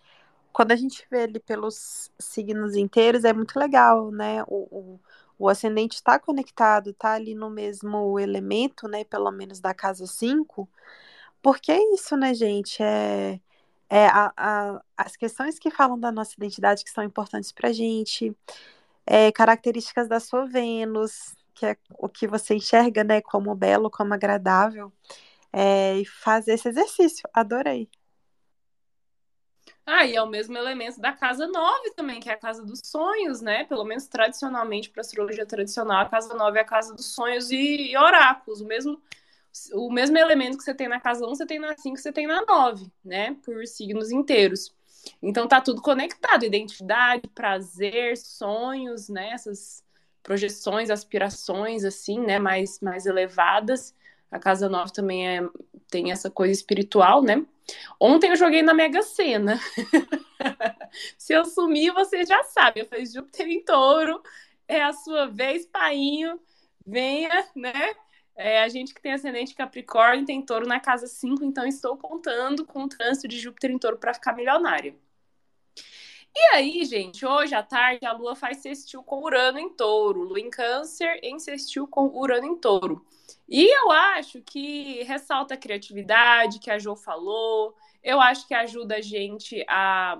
Quando 0.54 0.72
a 0.74 0.76
gente 0.76 1.08
vê 1.10 1.24
ele 1.24 1.40
pelos 1.40 2.12
signos 2.20 2.76
inteiros, 2.76 3.24
é 3.24 3.34
muito 3.34 3.58
legal, 3.58 4.12
né? 4.12 4.44
O, 4.48 4.68
o, 4.72 5.00
o 5.40 5.50
ascendente 5.50 5.96
está 5.96 6.20
conectado, 6.20 6.92
está 6.92 7.14
ali 7.14 7.34
no 7.34 7.50
mesmo 7.50 8.20
elemento, 8.20 8.88
né? 8.88 9.04
Pelo 9.06 9.32
menos 9.32 9.60
da 9.60 9.74
casa 9.74 10.06
5. 10.06 10.70
Porque 11.42 11.72
é 11.72 11.94
isso, 11.94 12.16
né, 12.18 12.34
gente? 12.34 12.84
É, 12.84 13.40
é 13.90 14.06
a, 14.06 14.32
a, 14.38 14.82
as 14.96 15.16
questões 15.16 15.58
que 15.58 15.72
falam 15.72 16.00
da 16.00 16.12
nossa 16.12 16.34
identidade 16.38 16.84
que 16.84 16.92
são 16.92 17.04
importantes 17.04 17.52
para 17.52 17.70
a 17.70 17.74
gente, 17.74 18.36
é, 19.06 19.32
características 19.32 20.08
da 20.08 20.20
sua 20.20 20.46
Vênus, 20.46 21.36
que 21.56 21.66
é 21.66 21.78
o 21.98 22.08
que 22.08 22.28
você 22.28 22.56
enxerga, 22.56 23.04
né, 23.04 23.22
como 23.22 23.56
belo, 23.56 23.90
como 23.90 24.14
agradável, 24.14 24.94
é, 25.52 25.98
e 25.98 26.06
fazer 26.06 26.54
esse 26.54 26.70
exercício. 26.70 27.28
Adorei. 27.34 27.90
Ah, 29.86 30.06
e 30.06 30.16
é 30.16 30.22
o 30.22 30.28
mesmo 30.28 30.56
elemento 30.56 31.02
da 31.02 31.12
casa 31.12 31.48
9 31.48 31.92
também, 31.96 32.20
que 32.20 32.30
é 32.30 32.34
a 32.34 32.38
casa 32.38 32.64
dos 32.64 32.80
sonhos, 32.86 33.42
né? 33.42 33.64
Pelo 33.66 33.84
menos 33.84 34.08
tradicionalmente, 34.08 34.90
para 34.92 35.02
astrologia 35.02 35.48
tradicional, 35.48 36.02
a 36.02 36.06
casa 36.06 36.36
9 36.36 36.60
é 36.60 36.62
a 36.62 36.66
casa 36.66 36.94
dos 36.94 37.08
sonhos 37.08 37.50
e, 37.50 37.92
e 37.92 37.98
oráculos. 37.98 38.62
O 38.62 38.66
mesmo 38.66 39.02
o 39.74 39.92
mesmo 39.92 40.18
elemento 40.18 40.58
que 40.58 40.64
você 40.64 40.74
tem 40.74 40.88
na 40.88 41.00
casa 41.00 41.26
1, 41.26 41.30
você 41.30 41.46
tem 41.46 41.60
na 41.60 41.76
5, 41.76 41.98
você 41.98 42.12
tem 42.12 42.28
na 42.28 42.44
9, 42.46 42.92
né? 43.04 43.36
Por 43.44 43.66
signos 43.66 44.12
inteiros. 44.12 44.74
Então 45.22 45.48
tá 45.48 45.62
tudo 45.62 45.82
conectado, 45.82 46.46
identidade, 46.46 47.28
prazer, 47.30 48.18
sonhos, 48.18 49.10
né? 49.10 49.32
Essas 49.32 49.84
projeções, 50.22 50.90
aspirações 50.90 51.84
assim, 51.84 52.20
né, 52.20 52.38
mais 52.40 52.80
mais 52.80 53.06
elevadas. 53.06 53.96
A 54.32 54.38
casa 54.38 54.70
9 54.70 54.94
também 54.94 55.28
é, 55.28 55.42
tem 55.90 56.12
essa 56.12 56.30
coisa 56.30 56.54
espiritual, 56.54 57.24
né? 57.24 57.44
Ontem 58.00 58.30
eu 58.30 58.36
joguei 58.36 58.62
na 58.62 58.74
Mega 58.74 59.02
Sena. 59.02 59.60
Se 61.18 61.34
eu 61.34 61.46
sumir, 61.46 61.92
você 61.94 62.26
já 62.26 62.44
sabe. 62.44 62.82
Eu 62.82 62.86
fiz 62.86 63.14
Júpiter 63.14 63.48
em 63.48 63.64
touro. 63.64 64.22
É 64.68 64.84
a 64.84 64.94
sua 64.94 65.28
vez, 65.28 65.66
painho. 65.66 66.40
Venha, 66.86 67.48
né? 67.56 67.96
É, 68.42 68.64
a 68.64 68.70
gente 68.70 68.94
que 68.94 69.02
tem 69.02 69.12
ascendente 69.12 69.54
Capricórnio 69.54 70.26
tem 70.26 70.42
touro 70.42 70.66
na 70.66 70.80
casa 70.80 71.08
5, 71.08 71.44
então 71.44 71.66
estou 71.66 71.98
contando 71.98 72.66
com 72.66 72.84
o 72.84 72.88
trânsito 72.88 73.28
de 73.28 73.38
Júpiter 73.38 73.70
em 73.70 73.78
touro 73.78 73.98
para 73.98 74.14
ficar 74.14 74.32
milionária. 74.32 74.96
E 76.34 76.56
aí, 76.56 76.86
gente, 76.86 77.26
hoje 77.26 77.54
à 77.54 77.62
tarde 77.62 78.06
a 78.06 78.14
Lua 78.14 78.38
faz 78.38 78.60
sextil 78.60 79.04
com 79.04 79.22
Urano 79.22 79.60
em 79.60 79.68
touro, 79.68 80.22
Lua 80.22 80.40
em 80.40 80.50
câncer 80.50 81.20
em 81.22 81.38
sextil 81.38 81.86
com 81.86 82.08
Urano 82.18 82.48
em 82.48 82.56
touro. 82.56 83.06
E 83.46 83.68
eu 83.78 83.92
acho 83.92 84.42
que 84.42 85.04
ressalta 85.04 85.56
a 85.56 85.58
criatividade 85.58 86.60
que 86.60 86.72
a 86.72 86.80
Jo 86.80 86.96
falou, 86.96 87.76
eu 88.02 88.22
acho 88.22 88.48
que 88.48 88.54
ajuda 88.54 88.96
a 88.96 89.02
gente 89.02 89.66
a 89.68 90.18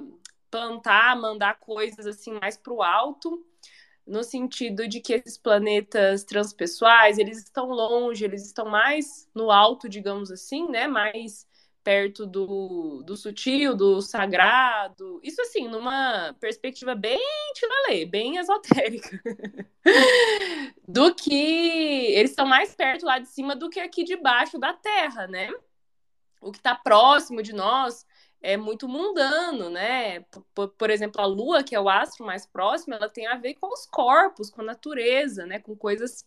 plantar, 0.52 1.16
mandar 1.16 1.58
coisas 1.58 2.06
assim 2.06 2.34
mais 2.34 2.58
para 2.58 2.74
o 2.74 2.84
alto 2.84 3.46
no 4.10 4.24
sentido 4.24 4.88
de 4.88 5.00
que 5.00 5.14
esses 5.14 5.38
planetas 5.38 6.24
transpessoais, 6.24 7.20
eles 7.20 7.38
estão 7.38 7.70
longe, 7.70 8.26
eles 8.26 8.44
estão 8.44 8.66
mais 8.66 9.30
no 9.36 9.52
alto, 9.52 9.88
digamos 9.88 10.32
assim, 10.32 10.68
né? 10.68 10.88
Mais 10.88 11.48
perto 11.84 12.26
do, 12.26 13.04
do 13.04 13.16
sutil, 13.16 13.76
do 13.76 14.02
sagrado. 14.02 15.20
Isso 15.24 15.40
assim, 15.42 15.68
numa 15.68 16.36
perspectiva 16.40 16.96
bem 16.96 17.22
tilalê, 17.54 18.06
bem 18.06 18.38
esotérica. 18.38 19.22
do 20.88 21.14
que 21.14 22.12
eles 22.14 22.32
estão 22.32 22.48
mais 22.48 22.74
perto 22.74 23.06
lá 23.06 23.20
de 23.20 23.28
cima 23.28 23.56
do 23.56 23.70
que 23.70 23.80
aqui 23.80 24.04
debaixo 24.04 24.58
da 24.58 24.74
Terra, 24.74 25.28
né? 25.28 25.52
O 26.42 26.52
que 26.52 26.58
está 26.58 26.74
próximo 26.74 27.44
de 27.44 27.54
nós 27.54 28.06
é 28.42 28.56
muito 28.58 28.88
mundano, 28.88 29.70
né? 29.70 30.22
Por, 30.54 30.70
por, 30.70 30.90
exemplo, 30.90 31.22
a 31.22 31.26
Lua, 31.26 31.64
que 31.64 31.76
é 31.76 31.80
o 31.80 31.90
astro 31.90 32.26
mais 32.26 32.46
próximo, 32.46 32.94
ela 32.94 33.10
tem 33.10 33.28
a 33.28 33.36
ver 33.36 33.56
com 33.56 33.72
os 33.72 33.86
corpos, 33.86 34.50
com 34.50 34.62
a 34.62 34.66
natureza, 34.66 35.46
né? 35.46 35.60
Com 35.60 35.76
coisas 35.76 36.26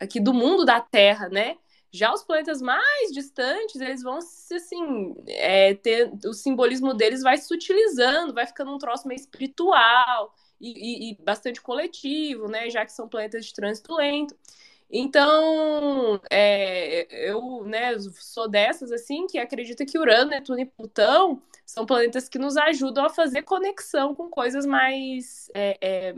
aqui 0.00 0.18
do 0.18 0.32
mundo 0.32 0.64
da 0.64 0.80
Terra, 0.80 1.28
né? 1.28 1.56
Já 1.92 2.12
os 2.12 2.22
planetas 2.24 2.62
mais 2.62 3.12
distantes, 3.12 3.78
eles 3.80 4.02
vão 4.02 4.20
se 4.22 4.54
assim, 4.54 5.14
é, 5.28 5.74
ter 5.74 6.10
o 6.24 6.32
simbolismo 6.32 6.94
deles 6.94 7.22
vai 7.22 7.36
se 7.36 7.52
utilizando, 7.52 8.32
vai 8.32 8.46
ficando 8.46 8.74
um 8.74 8.78
troço 8.78 9.06
meio 9.06 9.18
espiritual 9.18 10.34
e, 10.58 11.10
e, 11.10 11.12
e 11.12 11.22
bastante 11.22 11.60
coletivo, 11.60 12.48
né? 12.48 12.70
Já 12.70 12.86
que 12.86 12.92
são 12.92 13.08
planetas 13.08 13.44
de 13.44 13.52
trânsito 13.52 13.94
lento. 13.94 14.34
Então, 14.94 16.20
é, 16.30 17.30
eu 17.30 17.64
né, 17.64 17.98
sou 17.98 18.46
dessas 18.46 18.92
assim 18.92 19.26
que 19.26 19.38
acredita 19.38 19.86
que 19.86 19.98
Urano, 19.98 20.30
Netuno 20.30 20.60
e 20.60 20.66
Plutão 20.66 21.42
são 21.64 21.86
planetas 21.86 22.28
que 22.28 22.38
nos 22.38 22.58
ajudam 22.58 23.06
a 23.06 23.08
fazer 23.08 23.40
conexão 23.42 24.14
com 24.14 24.28
coisas 24.28 24.66
mais, 24.66 25.50
é, 25.54 25.78
é, 25.80 26.14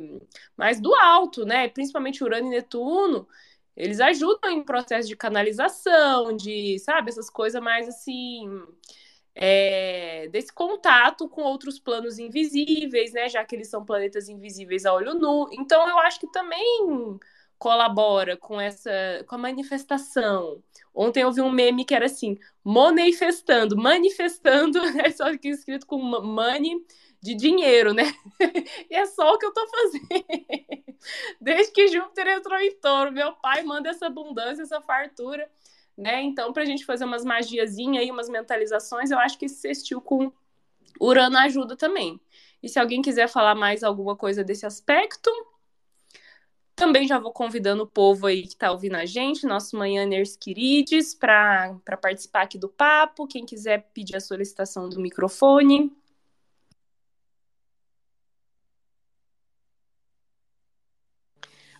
mais 0.56 0.80
do 0.80 0.92
alto, 0.92 1.46
né? 1.46 1.68
Principalmente 1.68 2.24
Urano 2.24 2.48
e 2.48 2.50
Netuno, 2.50 3.28
eles 3.76 4.00
ajudam 4.00 4.50
em 4.50 4.64
processo 4.64 5.06
de 5.08 5.14
canalização, 5.16 6.34
de, 6.36 6.76
sabe, 6.80 7.10
essas 7.10 7.30
coisas 7.30 7.62
mais 7.62 7.88
assim. 7.88 8.48
É, 9.36 10.28
desse 10.28 10.52
contato 10.52 11.28
com 11.28 11.42
outros 11.42 11.78
planos 11.80 12.18
invisíveis, 12.20 13.12
né? 13.12 13.28
Já 13.28 13.44
que 13.44 13.54
eles 13.56 13.68
são 13.68 13.84
planetas 13.84 14.28
invisíveis 14.28 14.86
a 14.86 14.92
olho 14.94 15.14
nu. 15.14 15.48
Então, 15.52 15.88
eu 15.88 15.98
acho 15.98 16.20
que 16.20 16.28
também 16.30 17.18
colabora 17.58 18.36
com 18.36 18.60
essa 18.60 18.90
com 19.26 19.34
a 19.34 19.38
manifestação. 19.38 20.62
Ontem 20.94 21.22
eu 21.22 21.32
vi 21.32 21.40
um 21.40 21.50
meme 21.50 21.84
que 21.84 21.94
era 21.94 22.06
assim, 22.06 22.38
manifestando, 22.62 23.76
manifestando, 23.76 24.80
né? 24.92 25.10
Só 25.10 25.36
que 25.36 25.48
escrito 25.48 25.86
com 25.86 25.98
money 25.98 26.84
de 27.20 27.34
dinheiro, 27.34 27.94
né? 27.94 28.04
e 28.90 28.94
é 28.94 29.06
só 29.06 29.32
o 29.32 29.38
que 29.38 29.46
eu 29.46 29.52
tô 29.52 29.66
fazendo. 29.66 30.08
Desde 31.40 31.72
que 31.72 31.88
Júpiter 31.88 32.28
entrou 32.28 32.58
em 32.58 32.74
touro, 32.78 33.12
meu 33.12 33.32
pai 33.34 33.62
manda 33.62 33.88
essa 33.88 34.06
abundância, 34.06 34.62
essa 34.62 34.80
fartura, 34.80 35.50
né? 35.96 36.22
Então, 36.22 36.52
pra 36.52 36.64
gente 36.64 36.84
fazer 36.84 37.04
umas 37.04 37.24
magiazinhas 37.24 38.02
aí, 38.02 38.10
umas 38.10 38.28
mentalizações, 38.28 39.10
eu 39.10 39.18
acho 39.18 39.38
que 39.38 39.46
esse 39.46 39.56
sextil 39.56 40.00
com 40.00 40.32
Urano 41.00 41.38
ajuda 41.38 41.76
também. 41.76 42.20
E 42.62 42.68
se 42.68 42.78
alguém 42.78 43.02
quiser 43.02 43.28
falar 43.28 43.54
mais 43.54 43.82
alguma 43.82 44.16
coisa 44.16 44.44
desse 44.44 44.64
aspecto, 44.64 45.30
Também 46.76 47.06
já 47.06 47.18
vou 47.18 47.32
convidando 47.32 47.84
o 47.84 47.86
povo 47.86 48.26
aí 48.26 48.42
que 48.42 48.48
está 48.48 48.70
ouvindo 48.72 48.96
a 48.96 49.06
gente, 49.06 49.46
nossos 49.46 49.72
manhãers 49.72 50.36
queridos, 50.36 51.14
para 51.14 51.78
participar 52.02 52.42
aqui 52.42 52.58
do 52.58 52.68
papo. 52.68 53.28
Quem 53.28 53.46
quiser 53.46 53.88
pedir 53.94 54.16
a 54.16 54.20
solicitação 54.20 54.88
do 54.88 55.00
microfone. 55.00 55.92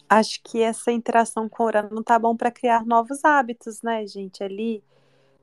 Acho 0.09 0.41
que 0.45 0.63
essa 0.63 0.93
interação 0.93 1.49
com 1.49 1.65
o 1.65 1.67
Urano 1.67 2.05
tá 2.05 2.19
bom 2.19 2.37
para 2.37 2.51
criar 2.51 2.85
novos 2.87 3.25
hábitos, 3.25 3.83
né, 3.83 4.07
gente? 4.07 4.45
Ali 4.45 4.85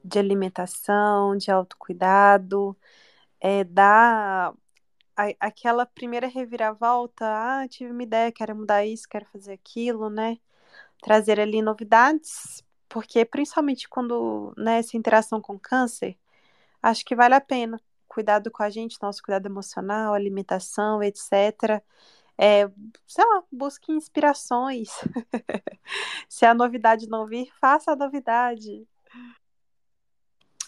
de 0.04 0.18
alimentação, 0.20 1.36
de 1.36 1.52
autocuidado, 1.52 2.76
é, 3.39 3.64
dar 3.64 4.54
a- 5.22 5.36
aquela 5.40 5.86
primeira 5.86 6.28
reviravolta, 6.28 7.26
ah, 7.26 7.68
tive 7.68 7.92
uma 7.92 8.04
ideia, 8.04 8.32
quero 8.32 8.56
mudar 8.56 8.86
isso, 8.86 9.08
quero 9.10 9.26
fazer 9.26 9.54
aquilo, 9.54 10.10
né? 10.10 10.38
Trazer 11.02 11.40
ali 11.40 11.62
novidades, 11.62 12.64
porque 12.90 13.26
principalmente 13.26 13.88
quando, 13.90 14.54
né, 14.58 14.80
essa 14.80 14.98
interação 14.98 15.42
com 15.42 15.60
câncer, 15.60 16.18
acho 16.82 17.06
que 17.06 17.16
vale 17.16 17.36
a 17.36 17.42
pena. 17.42 17.80
Cuidado 18.08 18.52
com 18.52 18.64
a 18.64 18.70
gente, 18.70 18.98
nosso 19.02 19.24
cuidado 19.24 19.46
emocional, 19.48 20.14
alimentação, 20.14 21.02
etc. 21.04 21.82
É, 22.38 22.70
sei 23.08 23.26
lá, 23.26 23.44
busque 23.52 23.92
inspirações. 23.92 24.90
Se 26.28 26.46
a 26.46 26.54
novidade 26.54 27.08
não 27.08 27.26
vir, 27.26 27.52
faça 27.60 27.92
a 27.92 27.96
novidade. 27.96 28.88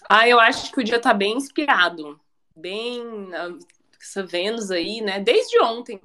Ah, 0.10 0.28
eu 0.28 0.40
acho 0.40 0.72
que 0.72 0.80
o 0.80 0.84
dia 0.84 1.00
tá 1.02 1.14
bem 1.14 1.38
inspirado. 1.38 2.20
Bem. 2.56 3.04
Essa 4.04 4.26
Vênus 4.26 4.70
aí, 4.70 5.02
né? 5.02 5.20
Desde 5.20 5.60
ontem 5.62 6.00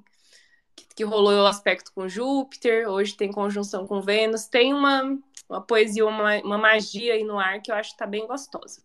que, 0.74 0.86
que 0.94 1.04
rolou 1.04 1.32
o 1.32 1.46
aspecto 1.46 1.92
com 1.92 2.08
Júpiter, 2.08 2.88
hoje 2.88 3.16
tem 3.16 3.32
conjunção 3.32 3.86
com 3.86 4.00
Vênus. 4.00 4.46
Tem 4.46 4.72
uma, 4.72 5.18
uma 5.48 5.60
poesia, 5.60 6.06
uma, 6.06 6.36
uma 6.38 6.58
magia 6.58 7.14
aí 7.14 7.24
no 7.24 7.38
ar 7.38 7.60
que 7.60 7.70
eu 7.70 7.74
acho 7.74 7.92
que 7.92 7.98
tá 7.98 8.06
bem 8.06 8.26
gostosa. 8.26 8.82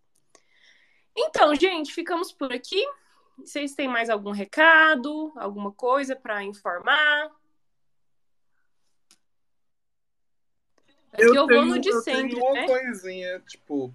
Então, 1.16 1.54
gente, 1.56 1.94
ficamos 1.94 2.32
por 2.32 2.52
aqui. 2.52 2.84
Vocês 3.38 3.74
têm 3.74 3.88
mais 3.88 4.10
algum 4.10 4.32
recado, 4.32 5.32
alguma 5.36 5.72
coisa 5.72 6.16
para 6.16 6.44
informar? 6.44 7.32
Aqui 11.12 11.24
eu, 11.24 11.36
eu 11.36 11.48
vou 11.48 11.66
no 11.66 11.80
de 11.80 11.90
eu 11.90 12.02
sempre, 12.02 12.32
tenho 12.32 12.44
uma 12.44 12.54
né? 12.54 12.66
coisinha, 12.66 13.40
tipo, 13.42 13.94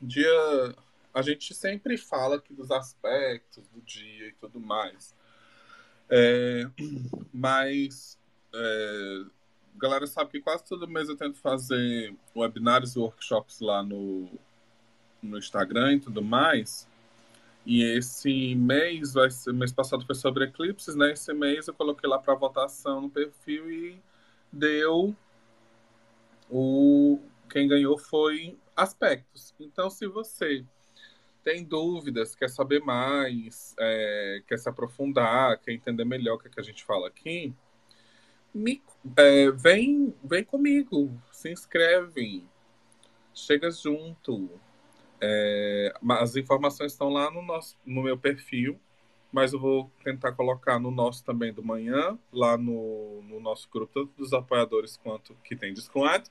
dia. 0.00 0.74
A 1.16 1.22
gente 1.22 1.54
sempre 1.54 1.96
fala 1.96 2.36
aqui 2.36 2.52
dos 2.52 2.70
aspectos 2.70 3.66
do 3.68 3.80
dia 3.80 4.28
e 4.28 4.32
tudo 4.34 4.60
mais. 4.60 5.16
É, 6.10 6.68
mas 7.32 8.18
é, 8.54 9.22
a 9.74 9.78
galera 9.78 10.06
sabe 10.06 10.32
que 10.32 10.40
quase 10.42 10.66
todo 10.66 10.86
mês 10.86 11.08
eu 11.08 11.16
tento 11.16 11.38
fazer 11.38 12.14
webinários 12.36 12.96
e 12.96 12.98
workshops 12.98 13.60
lá 13.60 13.82
no, 13.82 14.28
no 15.22 15.38
Instagram 15.38 15.94
e 15.94 16.00
tudo 16.00 16.20
mais. 16.20 16.86
E 17.64 17.82
esse 17.82 18.54
mês, 18.54 19.14
vai 19.14 19.30
ser, 19.30 19.54
mês 19.54 19.72
passado 19.72 20.04
foi 20.04 20.14
sobre 20.14 20.44
eclipses, 20.44 20.94
né? 20.96 21.12
Esse 21.12 21.32
mês 21.32 21.66
eu 21.66 21.72
coloquei 21.72 22.10
lá 22.10 22.18
para 22.18 22.34
votação 22.34 23.00
no 23.00 23.08
perfil 23.08 23.70
e 23.70 23.98
deu 24.52 25.16
o 26.50 27.18
quem 27.48 27.66
ganhou 27.66 27.96
foi 27.96 28.58
aspectos. 28.76 29.54
Então, 29.58 29.88
se 29.88 30.06
você 30.06 30.62
tem 31.46 31.62
dúvidas, 31.62 32.34
quer 32.34 32.50
saber 32.50 32.80
mais, 32.80 33.72
é, 33.78 34.42
quer 34.48 34.58
se 34.58 34.68
aprofundar, 34.68 35.56
quer 35.60 35.70
entender 35.70 36.04
melhor 36.04 36.34
o 36.34 36.38
que, 36.40 36.48
é 36.48 36.50
que 36.50 36.58
a 36.58 36.62
gente 36.62 36.84
fala 36.84 37.06
aqui, 37.06 37.54
me, 38.52 38.82
é, 39.16 39.48
vem, 39.52 40.12
vem 40.24 40.42
comigo, 40.42 41.08
se 41.30 41.52
inscreve, 41.52 42.44
chega 43.32 43.70
junto. 43.70 44.50
É, 45.20 45.94
as 46.18 46.34
informações 46.34 46.90
estão 46.90 47.10
lá 47.10 47.30
no, 47.30 47.42
nosso, 47.42 47.76
no 47.86 48.02
meu 48.02 48.18
perfil, 48.18 48.80
mas 49.30 49.52
eu 49.52 49.60
vou 49.60 49.88
tentar 50.02 50.32
colocar 50.32 50.80
no 50.80 50.90
nosso 50.90 51.24
também 51.24 51.52
do 51.52 51.62
manhã, 51.62 52.18
lá 52.32 52.58
no, 52.58 53.22
no 53.22 53.38
nosso 53.38 53.68
grupo, 53.70 53.92
tanto 53.94 54.12
dos 54.18 54.32
apoiadores 54.32 54.96
quanto 54.96 55.32
que 55.44 55.54
tem 55.54 55.72
desconto, 55.72 56.28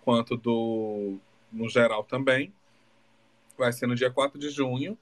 quanto 0.00 0.38
do 0.38 1.18
no 1.52 1.68
geral 1.68 2.02
também. 2.02 2.50
Vai 3.56 3.72
ser 3.72 3.86
no 3.86 3.94
dia 3.94 4.10
4 4.10 4.38
de 4.38 4.50
junho. 4.50 4.98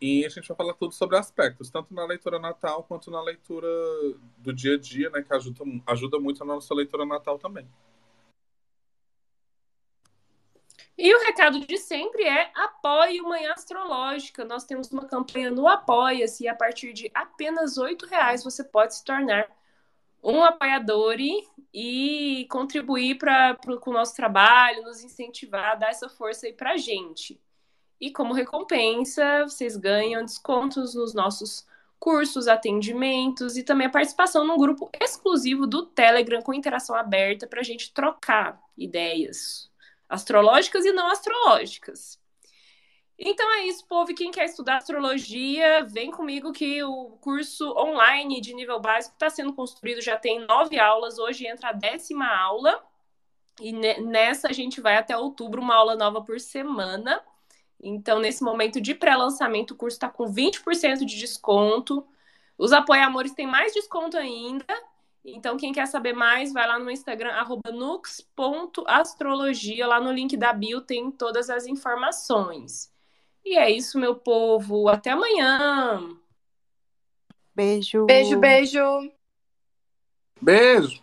E 0.00 0.26
a 0.26 0.28
gente 0.28 0.48
vai 0.48 0.56
falar 0.56 0.74
tudo 0.74 0.92
sobre 0.92 1.16
aspectos, 1.16 1.70
tanto 1.70 1.94
na 1.94 2.04
leitura 2.04 2.38
natal 2.38 2.82
quanto 2.82 3.08
na 3.08 3.22
leitura 3.22 3.68
do 4.38 4.52
dia 4.52 4.74
a 4.74 4.78
dia, 4.78 5.08
né? 5.10 5.22
Que 5.22 5.32
ajuda, 5.32 5.64
ajuda 5.86 6.18
muito 6.18 6.44
na 6.44 6.54
nossa 6.54 6.74
leitura 6.74 7.06
natal 7.06 7.38
também. 7.38 7.68
E 10.98 11.14
o 11.14 11.22
recado 11.24 11.60
de 11.60 11.78
sempre 11.78 12.24
é 12.24 12.50
apoie 12.54 13.20
o 13.20 13.28
Manhã 13.28 13.52
Astrológica. 13.52 14.44
Nós 14.44 14.64
temos 14.64 14.90
uma 14.90 15.06
campanha 15.06 15.50
no 15.50 15.68
Apoia-se 15.68 16.44
e 16.44 16.48
a 16.48 16.54
partir 16.54 16.92
de 16.92 17.10
apenas 17.14 17.76
R$ 17.76 17.96
reais 18.08 18.44
você 18.44 18.62
pode 18.62 18.96
se 18.96 19.04
tornar 19.04 19.48
um 20.22 20.42
apoiador 20.44 21.16
e, 21.18 21.46
e 21.72 22.46
contribuir 22.50 23.18
para 23.18 23.56
com 23.80 23.90
o 23.90 23.94
nosso 23.94 24.14
trabalho, 24.14 24.82
nos 24.82 25.02
incentivar, 25.02 25.78
dar 25.78 25.90
essa 25.90 26.08
força 26.08 26.46
aí 26.46 26.52
para 26.52 26.72
a 26.72 26.76
gente. 26.76 27.40
E 28.02 28.10
como 28.10 28.34
recompensa, 28.34 29.44
vocês 29.44 29.76
ganham 29.76 30.24
descontos 30.24 30.92
nos 30.92 31.14
nossos 31.14 31.64
cursos, 32.00 32.48
atendimentos 32.48 33.56
e 33.56 33.62
também 33.62 33.86
a 33.86 33.90
participação 33.90 34.44
num 34.44 34.58
grupo 34.58 34.90
exclusivo 35.00 35.68
do 35.68 35.86
Telegram 35.86 36.42
com 36.42 36.52
interação 36.52 36.96
aberta 36.96 37.46
para 37.46 37.60
a 37.60 37.62
gente 37.62 37.94
trocar 37.94 38.60
ideias 38.76 39.70
astrológicas 40.08 40.84
e 40.84 40.90
não 40.90 41.06
astrológicas. 41.12 42.20
Então 43.16 43.48
é 43.54 43.66
isso, 43.68 43.86
povo. 43.86 44.12
Quem 44.12 44.32
quer 44.32 44.46
estudar 44.46 44.78
astrologia, 44.78 45.84
vem 45.84 46.10
comigo 46.10 46.50
que 46.50 46.82
o 46.82 47.10
curso 47.20 47.72
online 47.78 48.40
de 48.40 48.52
nível 48.52 48.80
básico 48.80 49.14
está 49.14 49.30
sendo 49.30 49.52
construído, 49.52 50.02
já 50.02 50.16
tem 50.16 50.44
nove 50.44 50.76
aulas. 50.76 51.20
Hoje 51.20 51.46
entra 51.46 51.68
a 51.68 51.72
décima 51.72 52.26
aula. 52.26 52.82
E 53.60 53.72
nessa 53.72 54.48
a 54.48 54.52
gente 54.52 54.80
vai 54.80 54.96
até 54.96 55.16
outubro, 55.16 55.62
uma 55.62 55.76
aula 55.76 55.94
nova 55.94 56.20
por 56.20 56.40
semana. 56.40 57.22
Então, 57.82 58.20
nesse 58.20 58.44
momento 58.44 58.80
de 58.80 58.94
pré-lançamento, 58.94 59.72
o 59.72 59.76
curso 59.76 59.96
está 59.96 60.08
com 60.08 60.32
20% 60.32 61.04
de 61.04 61.18
desconto. 61.18 62.06
Os 62.56 62.72
apoiamores 62.72 63.32
têm 63.32 63.46
mais 63.46 63.74
desconto 63.74 64.16
ainda. 64.16 64.64
Então, 65.24 65.56
quem 65.56 65.72
quer 65.72 65.86
saber 65.86 66.12
mais, 66.12 66.52
vai 66.52 66.66
lá 66.66 66.78
no 66.78 66.90
Instagram, 66.90 67.32
nux.astrologia. 67.72 69.86
Lá 69.86 70.00
no 70.00 70.12
link 70.12 70.36
da 70.36 70.52
bio 70.52 70.80
tem 70.80 71.10
todas 71.10 71.50
as 71.50 71.66
informações. 71.66 72.92
E 73.44 73.56
é 73.56 73.68
isso, 73.68 73.98
meu 73.98 74.14
povo. 74.14 74.88
Até 74.88 75.10
amanhã. 75.10 76.16
Beijo. 77.54 78.06
Beijo, 78.06 78.38
beijo. 78.38 79.12
Beijo. 80.40 81.02